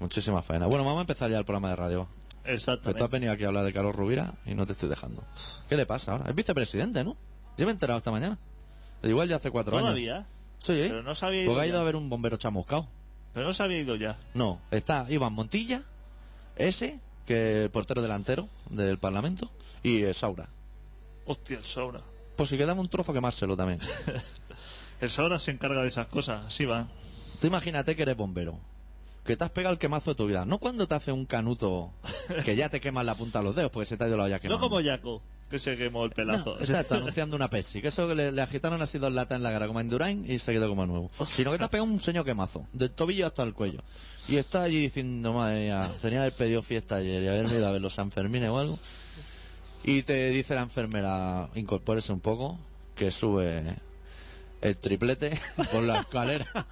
[0.00, 0.66] Muchísima faena.
[0.66, 2.06] Bueno, vamos a empezar ya el programa de radio.
[2.42, 3.06] Que tú has Exactamente.
[3.08, 5.22] venido aquí a hablar de Carlos Rubira y no te estoy dejando.
[5.68, 6.28] ¿Qué le pasa ahora?
[6.28, 7.16] Es vicepresidente, ¿no?
[7.56, 8.36] Yo me he enterado esta mañana.
[9.02, 9.96] Igual ya hace cuatro años.
[10.64, 10.86] Sí, ¿eh?
[10.88, 11.80] Pero no se había ido Porque ha ido ya.
[11.82, 12.86] a ver un bombero chamuscado.
[13.34, 14.16] Pero no se había ido ya.
[14.32, 15.82] No, está Iván Montilla,
[16.56, 19.50] ese, que es el portero delantero del Parlamento,
[19.82, 20.48] y eh, Saura.
[21.26, 22.00] Hostia, el Sobra.
[22.36, 23.80] Pues si quedamos un trozo, quemárselo también.
[25.00, 26.46] El Sobra se encarga de esas cosas.
[26.46, 26.86] Así va.
[27.40, 28.58] Tú imagínate que eres bombero.
[29.24, 30.44] Que te has pegado el quemazo de tu vida.
[30.44, 31.92] No cuando te hace un canuto
[32.44, 34.24] que ya te quemas la punta de los dedos porque se te ha ido la
[34.24, 34.68] olla No quemando.
[34.68, 36.54] como Jaco, que se quemó el pelazo.
[36.54, 37.80] No, exacto, anunciando una Pepsi.
[37.82, 40.30] Que eso que le, le agitaron así dos latas en la cara como en Durain
[40.30, 41.10] y se quedó como nuevo.
[41.26, 43.80] Sino que te has pegado un señor quemazo, del tobillo hasta el cuello.
[44.28, 47.68] Y está allí diciendo, madre mía, tenía que haber pedido fiesta ayer y haberme ido
[47.68, 48.78] a ver los San Fermines o algo.
[49.84, 52.58] Y te dice la enfermera, incorpórese un poco,
[52.96, 53.62] que sube
[54.62, 55.38] el triplete
[55.70, 56.46] por la escalera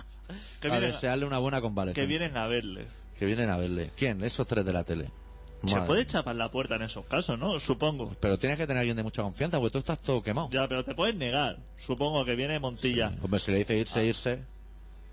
[0.61, 2.03] Que a vienen, desearle una buena convalecencia.
[2.03, 2.87] que vienen a verle.
[3.19, 3.91] Que vienen a verle.
[3.97, 4.25] ¿Quién?
[4.25, 5.11] Esos tres de la tele.
[5.65, 5.87] Se Madre.
[5.87, 7.59] puede chapar la puerta en esos casos, ¿no?
[7.61, 8.15] Supongo.
[8.21, 10.49] Pero tienes que tener a alguien de mucha confianza, porque tú estás todo quemado.
[10.51, 11.59] Ya, pero te puedes negar.
[11.77, 13.13] Supongo que viene Montilla.
[13.23, 14.43] Hombre, si le dice irse, irse.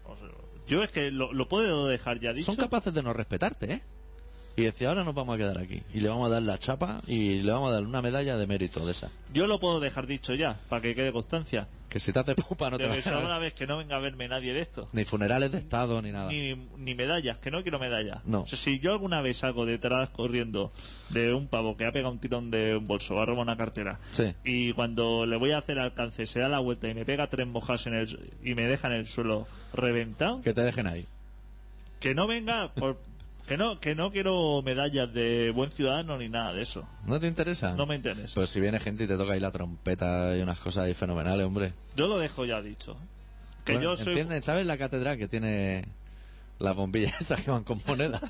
[0.06, 0.28] O sea,
[0.68, 2.46] yo es que lo, lo puedo dejar ya dicho.
[2.48, 3.82] Son capaces de no respetarte, ¿eh?
[4.60, 5.82] Y decir, ahora nos vamos a quedar aquí.
[5.94, 8.46] Y le vamos a dar la chapa y le vamos a dar una medalla de
[8.48, 9.10] mérito de esa.
[9.34, 11.68] Yo lo puedo dejar dicho ya, para que quede constancia.
[11.88, 13.78] Que si te hace pupa no te va que a sea una vez que no
[13.78, 14.88] venga a verme nadie de esto.
[14.94, 16.30] Ni funerales de Estado ni nada.
[16.30, 18.20] Ni, ni medallas, que no quiero medallas.
[18.26, 18.42] No.
[18.42, 20.72] O sea, si yo alguna vez salgo detrás corriendo
[21.10, 23.58] de un pavo que ha pegado un tirón de un bolso, va a robar una
[23.58, 24.36] cartera, Sí.
[24.44, 27.48] y cuando le voy a hacer alcance se da la vuelta y me pega tres
[27.48, 31.08] mojas en el, y me deja en el suelo reventado, Que te dejen ahí.
[32.00, 32.98] que no venga por...
[33.50, 36.88] Que no, que no quiero medallas de buen ciudadano ni nada de eso.
[37.08, 37.74] ¿No te interesa?
[37.74, 38.36] No me interesa.
[38.36, 41.48] Pues si viene gente y te toca ahí la trompeta y unas cosas ahí fenomenales,
[41.48, 41.74] hombre.
[41.98, 42.96] Yo lo dejo ya dicho.
[43.66, 44.42] Que Bueno, yo soy...
[44.44, 45.84] ¿sabes la catedral que tiene
[46.60, 48.22] las bombillas esas que van con moneda?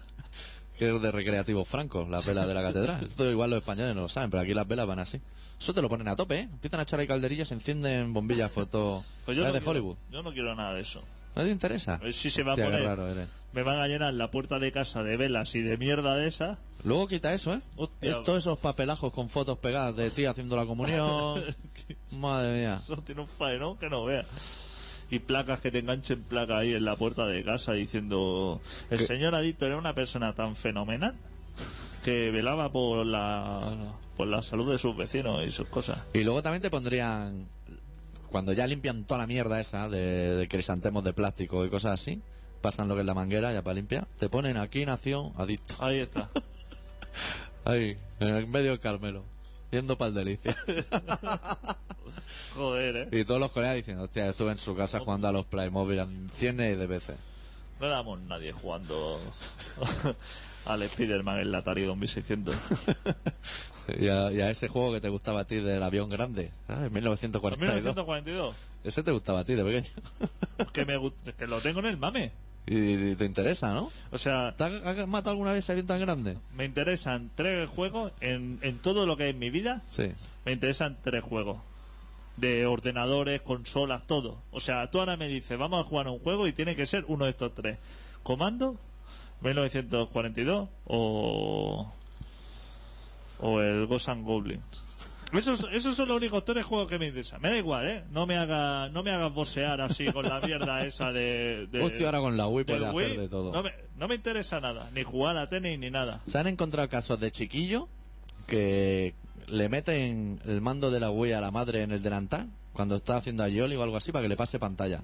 [0.77, 3.03] que es de recreativo franco, las velas de la catedral.
[3.03, 5.19] Esto igual los españoles no lo saben, pero aquí las velas van así.
[5.59, 6.43] Eso te lo ponen a tope, ¿eh?
[6.43, 9.97] Empiezan a echar ahí calderillas, se encienden bombillas foto Pues yo no de quiero- Hollywood.
[10.09, 11.01] Yo no quiero nada de eso.
[11.35, 11.99] ¿No te interesa?
[12.11, 12.85] Si se va Hostia, a poner...
[12.85, 13.27] raro eres.
[13.53, 16.59] Me van a llenar la puerta de casa de velas y de mierda de esa.
[16.83, 17.61] Luego quita eso, ¿eh?
[17.77, 18.11] Hostia.
[18.11, 21.43] Es todos esos papelajos con fotos pegadas de ti haciendo la comunión.
[22.19, 22.79] Madre mía.
[22.81, 24.27] Eso tiene un faenón que no veas.
[25.09, 28.61] Y placas que te enganchen placas ahí en la puerta de casa diciendo
[28.91, 29.07] el ¿Qué?
[29.07, 31.15] señor adicto era una persona tan fenomenal
[32.05, 33.61] que velaba por la
[34.15, 35.97] por la salud de sus vecinos y sus cosas.
[36.13, 37.47] Y luego también te pondrían,
[38.31, 42.21] cuando ya limpian toda la mierda esa de, de crisantemos de plástico y cosas así,
[42.61, 45.75] pasan lo que es la manguera ya para limpiar, te ponen aquí nació adicto.
[45.79, 46.29] Ahí está.
[47.65, 49.23] Ahí, en medio del Carmelo,
[49.71, 50.55] yendo para el delicia.
[52.55, 53.19] Joder, eh.
[53.19, 56.01] y todos los colegas diciendo, hostia, estuve en su casa jugando a los Playmobil
[56.31, 57.15] cientos de veces.
[57.79, 59.19] No éramos nadie jugando
[60.65, 62.55] al Spider-Man en la Atari 2600.
[63.99, 66.85] Y a, y a ese juego que te gustaba a ti del avión grande, ah,
[66.85, 67.75] en 1942.
[67.75, 68.55] 1942.
[68.83, 69.89] Ese te gustaba a ti de pequeño.
[70.73, 70.99] Que, me,
[71.37, 72.31] que lo tengo en el mame.
[72.67, 73.91] y, te interesa, ¿no?
[74.11, 76.37] O sea, ¿Te has has matado alguna vez ese avión tan grande?
[76.53, 79.81] me interesan tres juegos en, en todo lo que es mi vida.
[79.87, 80.11] Sí.
[80.45, 81.57] Me interesan tres juegos.
[82.37, 84.41] De ordenadores, consolas, todo.
[84.51, 86.85] O sea, tú ahora me dices, vamos a jugar a un juego y tiene que
[86.85, 87.77] ser uno de estos tres.
[88.23, 88.77] Comando,
[89.41, 91.93] 1942 o...
[93.39, 94.63] O el Ghost and Goblins.
[95.31, 97.39] Esos, esos son los únicos tres juegos que me interesan.
[97.39, 98.03] Me da igual, ¿eh?
[98.09, 101.67] No me haga, no me hagas bosear así con la mierda esa de...
[101.71, 103.05] de Hostia, ahora con la Wii del puede Wii.
[103.05, 103.51] hacer de todo.
[103.53, 104.89] No me, no me interesa nada.
[104.95, 106.19] Ni jugar a tenis ni nada.
[106.25, 107.83] Se han encontrado casos de chiquillos
[108.47, 109.13] que
[109.47, 113.17] le meten el mando de la Wii a la madre en el delantal cuando está
[113.17, 115.03] haciendo a Yoli o algo así para que le pase pantalla.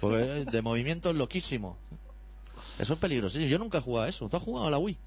[0.00, 1.78] Porque es de movimientos loquísimos.
[2.78, 3.38] Eso es peligroso.
[3.38, 4.28] Yo nunca he jugado a eso.
[4.28, 4.98] ¿Tú has jugado a la Wii?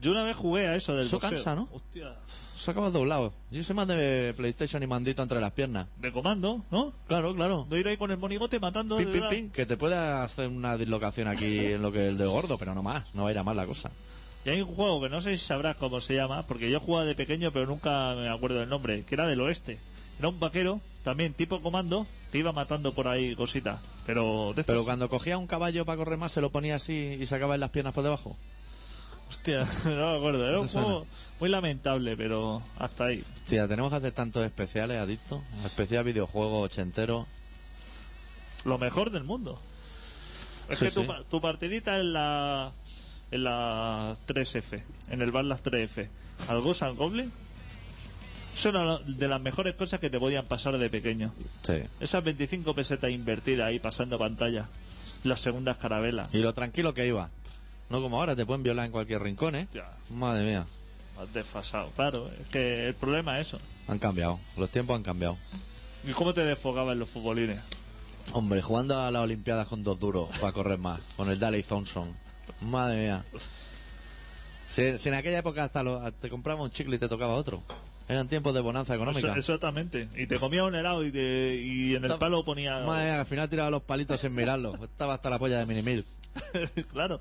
[0.00, 1.30] Yo una vez jugué a eso del Eso boxeo.
[1.30, 1.68] cansa, ¿no?
[1.72, 2.14] Hostia.
[2.54, 3.32] Eso acabas doblado.
[3.50, 5.86] Yo soy más de PlayStation y mandito entre las piernas.
[5.96, 6.92] De comando, ¿no?
[7.06, 7.66] Claro, claro.
[7.68, 8.96] No ir ahí con el monigote matando.
[8.96, 12.18] Pin, de pin, que te puede hacer una dislocación aquí en lo que es el
[12.18, 13.04] de gordo, pero no más.
[13.14, 13.90] No va a ir a más la cosa.
[14.44, 17.04] Y hay un juego que no sé si sabrás cómo se llama, porque yo jugaba
[17.04, 19.78] de pequeño, pero nunca me acuerdo del nombre, que era del oeste.
[20.18, 23.80] Era un vaquero, también tipo comando, que iba matando por ahí cositas.
[24.06, 27.26] Pero de Pero cuando cogía un caballo para correr más, se lo ponía así y
[27.26, 28.36] sacaba en las piernas por debajo.
[29.28, 30.44] Hostia, no me acuerdo.
[30.46, 31.06] Era ¿No un juego
[31.40, 33.24] muy lamentable, pero hasta ahí.
[33.48, 35.42] Tía, tenemos que hacer tantos especiales, adicto.
[35.64, 37.26] Especial videojuego ochentero.
[38.64, 39.58] Lo mejor del mundo.
[40.68, 41.08] Es Sí, que tu, sí.
[41.30, 42.72] tu partidita en la
[43.30, 46.08] en la 3F, en el bar las 3F,
[46.48, 47.30] al Ghost and Goblin,
[48.54, 51.32] son una de las mejores cosas que te podían pasar de pequeño.
[51.66, 51.74] Sí.
[52.00, 54.68] Esas 25 pesetas invertidas ahí pasando pantalla.
[55.24, 56.28] Las segundas carabelas.
[56.32, 57.28] Y lo tranquilo que iba.
[57.90, 59.62] No como ahora, te pueden violar en cualquier rincón, ¿eh?
[59.64, 60.66] Hostia, Madre mía.
[61.20, 61.90] has desfasado.
[61.96, 63.58] Claro, es que el problema es eso.
[63.88, 64.38] Han cambiado.
[64.56, 65.36] Los tiempos han cambiado.
[66.06, 67.58] ¿Y cómo te desfogaban los futbolines?
[68.32, 71.00] Hombre, jugando a las Olimpiadas con dos duros para correr más.
[71.16, 72.14] Con el Daley Thompson.
[72.60, 73.24] Madre mía.
[74.68, 77.62] Si, si en aquella época hasta lo- te compraba un chicle y te tocaba otro.
[78.06, 79.28] Eran tiempos de bonanza económica.
[79.28, 80.08] Eso- exactamente.
[80.16, 82.80] Y te comía un helado y, te- y en el palo ponía...
[82.80, 84.74] Madre mía, al final tiraba los palitos sin mirarlo.
[84.84, 86.04] Estaba hasta la polla de Minimil.
[86.92, 87.20] claro.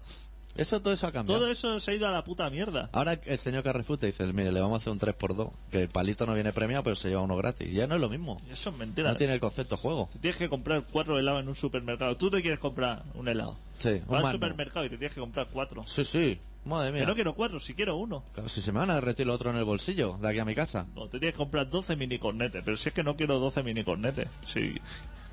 [0.57, 1.39] Eso, todo eso ha cambiado.
[1.39, 2.89] Todo eso se ha ido a la puta mierda.
[2.91, 5.89] Ahora el señor Carrefour te dice, mire, le vamos a hacer un 3x2, que el
[5.89, 7.71] palito no viene premiado, pero se lleva uno gratis.
[7.71, 8.41] Ya no es lo mismo.
[8.49, 9.11] Eso es mentira.
[9.11, 10.09] No tiene el concepto juego.
[10.11, 12.17] Te tienes que comprar cuatro helados en un supermercado.
[12.17, 13.55] Tú te quieres comprar un helado.
[13.77, 15.85] Sí, Vas al supermercado y te tienes que comprar cuatro.
[15.85, 16.39] Sí, sí.
[16.65, 17.05] Madre Que mía.
[17.07, 18.23] no quiero cuatro, si quiero uno.
[18.33, 20.43] Claro, si se me van a derretir los otros en el bolsillo, de aquí a
[20.45, 20.85] mi casa.
[20.95, 22.61] No, te tienes que comprar 12 mini cornetes.
[22.65, 24.27] Pero si es que no quiero 12 mini cornetes.
[24.45, 24.73] Si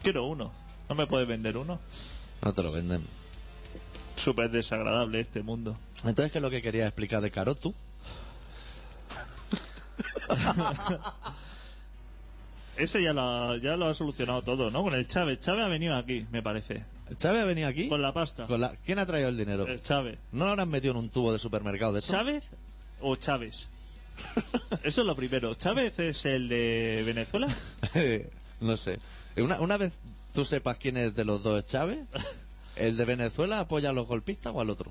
[0.03, 0.53] quiero uno.
[0.89, 1.81] ¿No me puedes vender uno?
[2.43, 3.03] No te lo venden.
[4.17, 5.77] Súper desagradable este mundo.
[6.05, 7.75] Entonces, ¿qué es lo que quería explicar de Carotu?
[12.77, 14.83] Ese ya lo, ha, ya lo ha solucionado todo, ¿no?
[14.83, 15.39] Con el Chávez.
[15.41, 16.83] Chávez ha venido aquí, me parece.
[17.19, 17.89] ¿Chávez ha venido aquí?
[17.89, 18.47] Con la pasta.
[18.47, 19.67] Con la- ¿Quién ha traído el dinero?
[19.67, 20.19] El Chávez.
[20.33, 22.13] ¿No lo habrán metido en un tubo de supermercado de eso?
[22.13, 22.43] ¿Chávez
[23.01, 23.69] o Chávez?
[24.85, 25.55] Eso es lo primero.
[25.55, 27.49] ¿Chávez es el de Venezuela?
[28.61, 29.01] no sé.
[29.37, 29.99] Una, una vez
[30.33, 31.99] tú sepas quién es de los dos Chávez,
[32.77, 34.91] ¿el de Venezuela apoya a los golpistas o al otro?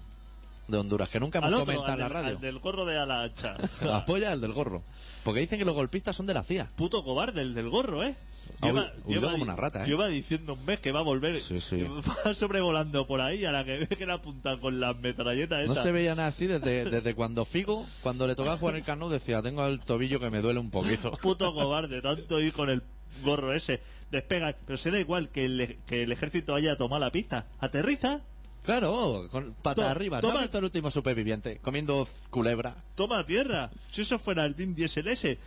[0.68, 2.30] De Honduras, que nunca hemos Al otro, comentado en la del, radio.
[2.38, 3.56] al del gorro de ala ancha.
[3.94, 4.82] Apoya al del gorro.
[5.26, 6.70] Porque dicen que los golpistas son de la CIA.
[6.78, 8.16] Puto cobarde, el del gorro, ¿eh?
[8.62, 9.88] Ha hu- huido como di- una rata, ¿eh?
[9.88, 11.38] lleva diciendo un mes que va a volver.
[11.40, 11.84] Sí, sí.
[12.28, 15.72] Va sobrevolando por ahí a la que ve que la apunta con las metralletas No
[15.74, 15.84] esas.
[15.84, 19.42] se veía nada así desde, desde cuando Figo, cuando le tocaba jugar el Cano, decía,
[19.42, 21.12] tengo el tobillo que me duele un poquito.
[21.22, 22.84] Puto cobarde, tanto ir con el
[23.24, 23.82] gorro ese.
[24.12, 27.46] Despega, pero se da igual que el, que el ejército haya tomado la pista.
[27.60, 28.22] Aterriza,
[28.66, 30.22] Claro, con pata To- arriba.
[30.22, 31.60] toma- ¿No has visto el último superviviente?
[31.62, 32.76] Comiendo culebra.
[32.96, 33.70] toma tierra.
[33.92, 35.38] Si eso fuera el Vin Diesel ese,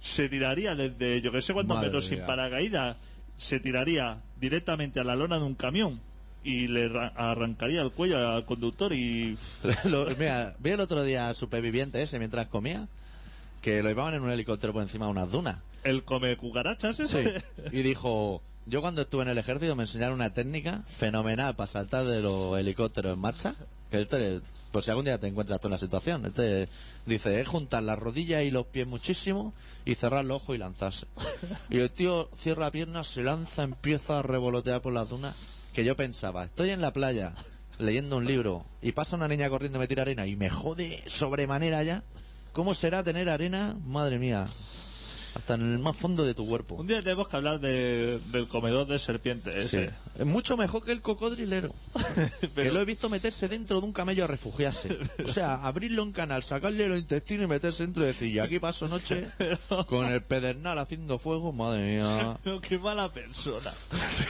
[0.00, 2.26] se tiraría desde yo que sé cuántos Madre metros sin mía.
[2.26, 2.96] paracaídas.
[3.38, 6.00] Se tiraría directamente a la lona de un camión
[6.44, 9.38] y le ra- arrancaría el cuello al conductor y
[9.84, 12.88] Lo- mira, vi el otro día al superviviente ese mientras comía,
[13.62, 15.56] que lo llevaban en un helicóptero por encima de unas dunas.
[15.84, 17.42] El come cucarachas ese.
[17.72, 22.04] Y dijo, yo cuando estuve en el ejército me enseñaron una técnica fenomenal para saltar
[22.04, 23.54] de los helicópteros en marcha.
[23.90, 26.68] Que él te, por si algún día te encuentras tú en la situación, él te
[27.06, 29.52] dice, es juntar las rodillas y los pies muchísimo
[29.84, 31.06] y cerrar los ojos y lanzarse.
[31.70, 35.34] Y el tío cierra piernas, se lanza, empieza a revolotear por las dunas.
[35.72, 37.32] Que yo pensaba, estoy en la playa
[37.78, 41.02] leyendo un libro y pasa una niña corriendo y me tira arena y me jode
[41.06, 42.02] sobremanera ya.
[42.52, 43.76] ¿Cómo será tener arena?
[43.84, 44.46] Madre mía.
[45.34, 46.74] Hasta en el más fondo de tu cuerpo.
[46.74, 49.76] Un día tenemos que hablar de- del comedor de serpientes Sí.
[49.78, 49.90] ese.
[50.18, 51.72] Es mucho mejor que el cocodrilero.
[52.54, 54.98] Que lo he visto meterse dentro de un camello a refugiarse.
[55.24, 58.58] O sea, abrirlo en canal, sacarle los intestinos y meterse dentro y decir, y aquí
[58.58, 59.26] paso noche
[59.86, 62.36] con el pedernal haciendo fuego, madre mía.
[62.42, 63.72] Pero qué mala persona.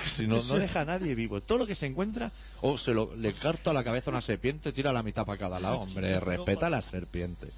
[0.07, 1.41] Si no, no deja a nadie vivo.
[1.41, 2.31] Todo lo que se encuentra,
[2.61, 5.39] o se lo, le carto a la cabeza a una serpiente, tira la mitad para
[5.39, 5.79] cada lado.
[5.81, 7.49] Hombre, respeta a la serpiente.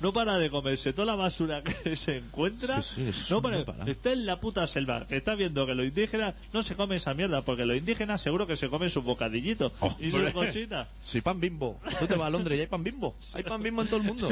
[0.00, 2.80] No para de comerse toda la basura que se encuentra.
[2.82, 3.42] Sí, sí, no.
[3.86, 7.14] Está en la puta selva, que está viendo que los indígenas no se comen esa
[7.14, 10.88] mierda, porque los indígenas seguro que se comen sus bocadillitos y sus cositas.
[11.02, 11.80] Si pan bimbo.
[11.98, 13.14] Tú te vas a Londres y hay pan bimbo.
[13.34, 14.28] Hay pan bimbo en todo el mundo.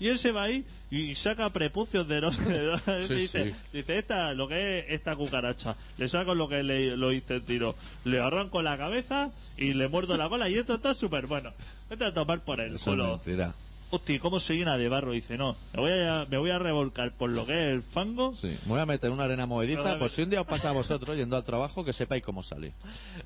[0.00, 2.78] Y él se va ahí y saca prepucios de dónde.
[3.06, 3.56] Sí, dice, sí.
[3.72, 5.76] dice esta, lo que es esta cucaracha.
[5.98, 7.74] Le saco lo que le, lo intestino.
[8.04, 11.52] Le arranco la cabeza y le muerdo la cola y esto está súper bueno.
[11.90, 13.20] Vete a tomar por el Eso es culo.
[13.24, 13.54] mentira.
[13.90, 15.12] Hostia, ¿cómo se llena de barro?
[15.12, 18.34] Dice, no, me voy a, me voy a revolcar por lo que es el fango.
[18.34, 20.72] Sí, me voy a meter una arena movediza, por si un día os pasa a
[20.72, 22.72] vosotros yendo al trabajo, que sepáis cómo salir.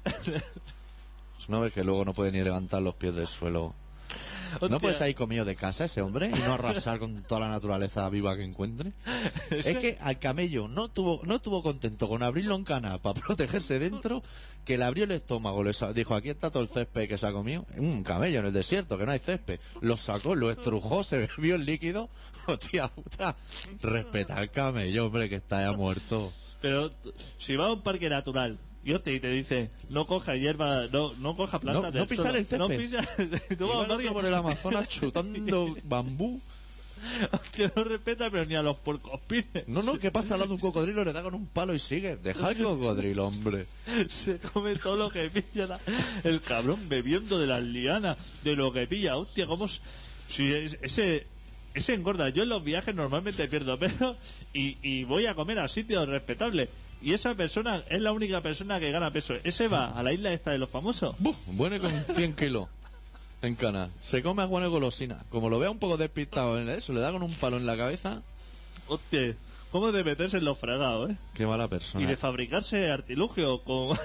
[1.41, 3.75] Pues No ves que luego no puede ni levantar los pies del suelo.
[4.71, 8.09] ¿No puedes ir comido de casa ese hombre y no arrasar con toda la naturaleza
[8.09, 8.93] viva que encuentre?
[9.51, 13.79] Es que al camello no tuvo, no estuvo contento con abrirlo en cana para protegerse
[13.79, 14.23] dentro,
[14.65, 17.33] que le abrió el estómago, le dijo, aquí está todo el césped que se ha
[17.33, 17.67] comido.
[17.77, 19.61] Un camello en el desierto, que no hay césped.
[19.81, 22.11] Lo sacó, lo estrujó, se bebió el líquido.
[22.47, 23.37] Hostia puta,
[23.81, 26.33] respeta al camello, hombre, que está ya muerto.
[26.61, 26.91] Pero
[27.39, 31.13] si va a un parque natural y hostia, y te dice, no coja hierba, no,
[31.15, 32.59] no coja plantas No- del no pisar suelo, el césped.
[32.59, 36.41] No pisa, tú vas a por el Amazonas chutando bambú.
[37.53, 39.67] que no respeta pero ni a los puercospines.
[39.67, 41.03] No, no, ¿qué pasa al lado de un cocodrilo?
[41.05, 42.17] Le da con un palo y sigue.
[42.17, 43.67] Deja el cocodrilo, hombre.
[44.09, 45.81] Se come todo lo que pilla la-
[46.25, 49.17] el cabrón bebiendo de las lianas, de lo que pilla.
[49.17, 49.67] Hostia, cómo...
[50.29, 51.27] Si es- ese...
[51.73, 52.29] Ese engorda.
[52.31, 54.17] Yo en los viajes normalmente pierdo peso
[54.53, 56.69] y, y voy a comer a sitios respetables.
[57.03, 59.35] Y esa persona es la única persona que gana peso.
[59.45, 61.15] Ese va a la isla esta de los famosos.
[61.19, 61.37] ¡Buf!
[61.47, 62.69] Bueno con 100 kilos
[63.43, 63.89] en cana.
[64.03, 65.25] Se come a Juan golosina.
[65.31, 67.77] Como lo vea un poco despistado en eso, le da con un palo en la
[67.77, 68.21] cabeza.
[68.87, 69.35] Hostia,
[69.73, 71.17] ¿cómo de meterse en los fregados, eh?
[71.35, 72.07] Qué mala Y persona.
[72.07, 73.97] de fabricarse artilugio con...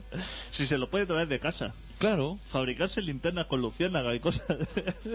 [0.50, 1.72] si se lo puede traer de casa.
[1.98, 2.36] Claro.
[2.44, 4.44] Fabricarse linternas con luciérnaga y cosas.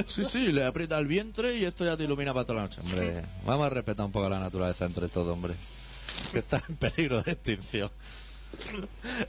[0.08, 2.80] Sí, sí, le aprieta el vientre y esto ya te ilumina para toda la noche.
[2.82, 5.54] Hombre, vamos a respetar un poco la naturaleza entre todos, hombre.
[6.32, 7.92] Que está en peligro de extinción.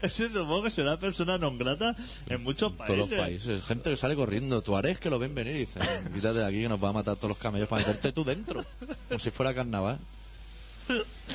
[0.00, 1.92] Ese supongo que será persona non grata
[2.30, 3.10] en muchos En todos países.
[3.10, 3.64] los países.
[3.66, 4.62] Gente que sale corriendo.
[4.62, 5.82] Tuareg que lo ven venir y dicen,
[6.14, 8.64] quítate de aquí que nos va a matar todos los camellos para meterte tú dentro.
[9.08, 9.98] Como si fuera carnaval.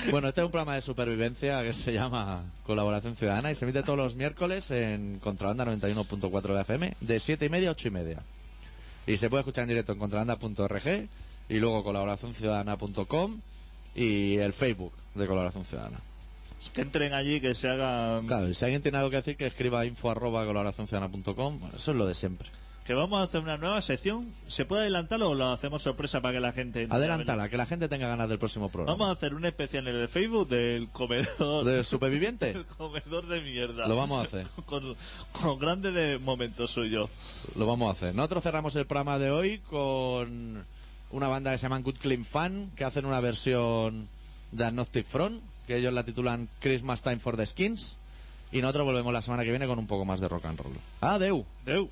[0.10, 3.84] Bueno, este es un programa de supervivencia que se llama Colaboración Ciudadana y se emite
[3.84, 7.92] todos los miércoles en Contrabanda 91.4 de FM de 7 y media a 8 y
[7.92, 8.24] media.
[9.06, 11.08] Y se puede escuchar en directo en contrabanda.org
[11.50, 13.42] y luego colaboracionciudadana.com
[13.96, 16.00] y el Facebook de Colaboración Ciudadana.
[16.74, 18.26] Que entren allí, que se hagan...
[18.26, 21.60] Claro, y si alguien tiene algo que decir, que escriba info arroba colaboracionciudadana.com.
[21.60, 22.48] Bueno, eso es lo de siempre.
[22.86, 24.34] que vamos a hacer una nueva sección.
[24.48, 26.88] ¿Se puede adelantarlo o lo hacemos sorpresa para que la gente...
[26.90, 28.98] Adelántala, que la gente tenga ganas del próximo programa.
[28.98, 31.66] Vamos a hacer un especial en el Facebook del comedor...
[31.66, 32.52] ¿De superviviente?
[32.56, 33.86] El comedor de mierda.
[33.86, 34.48] Lo vamos a hacer.
[34.66, 34.96] con,
[35.34, 37.10] con grandes de momentos suyos.
[37.56, 38.16] Lo vamos a hacer.
[38.16, 40.66] Nosotros cerramos el programa de hoy con
[41.14, 44.08] una banda que se llama Good Clean Fan, que hacen una versión
[44.52, 47.96] de Agnostic Front, que ellos la titulan Christmas Time for the Skins.
[48.52, 50.74] Y nosotros volvemos la semana que viene con un poco más de rock and roll.
[51.02, 51.46] Adeu.
[51.66, 51.90] Deu.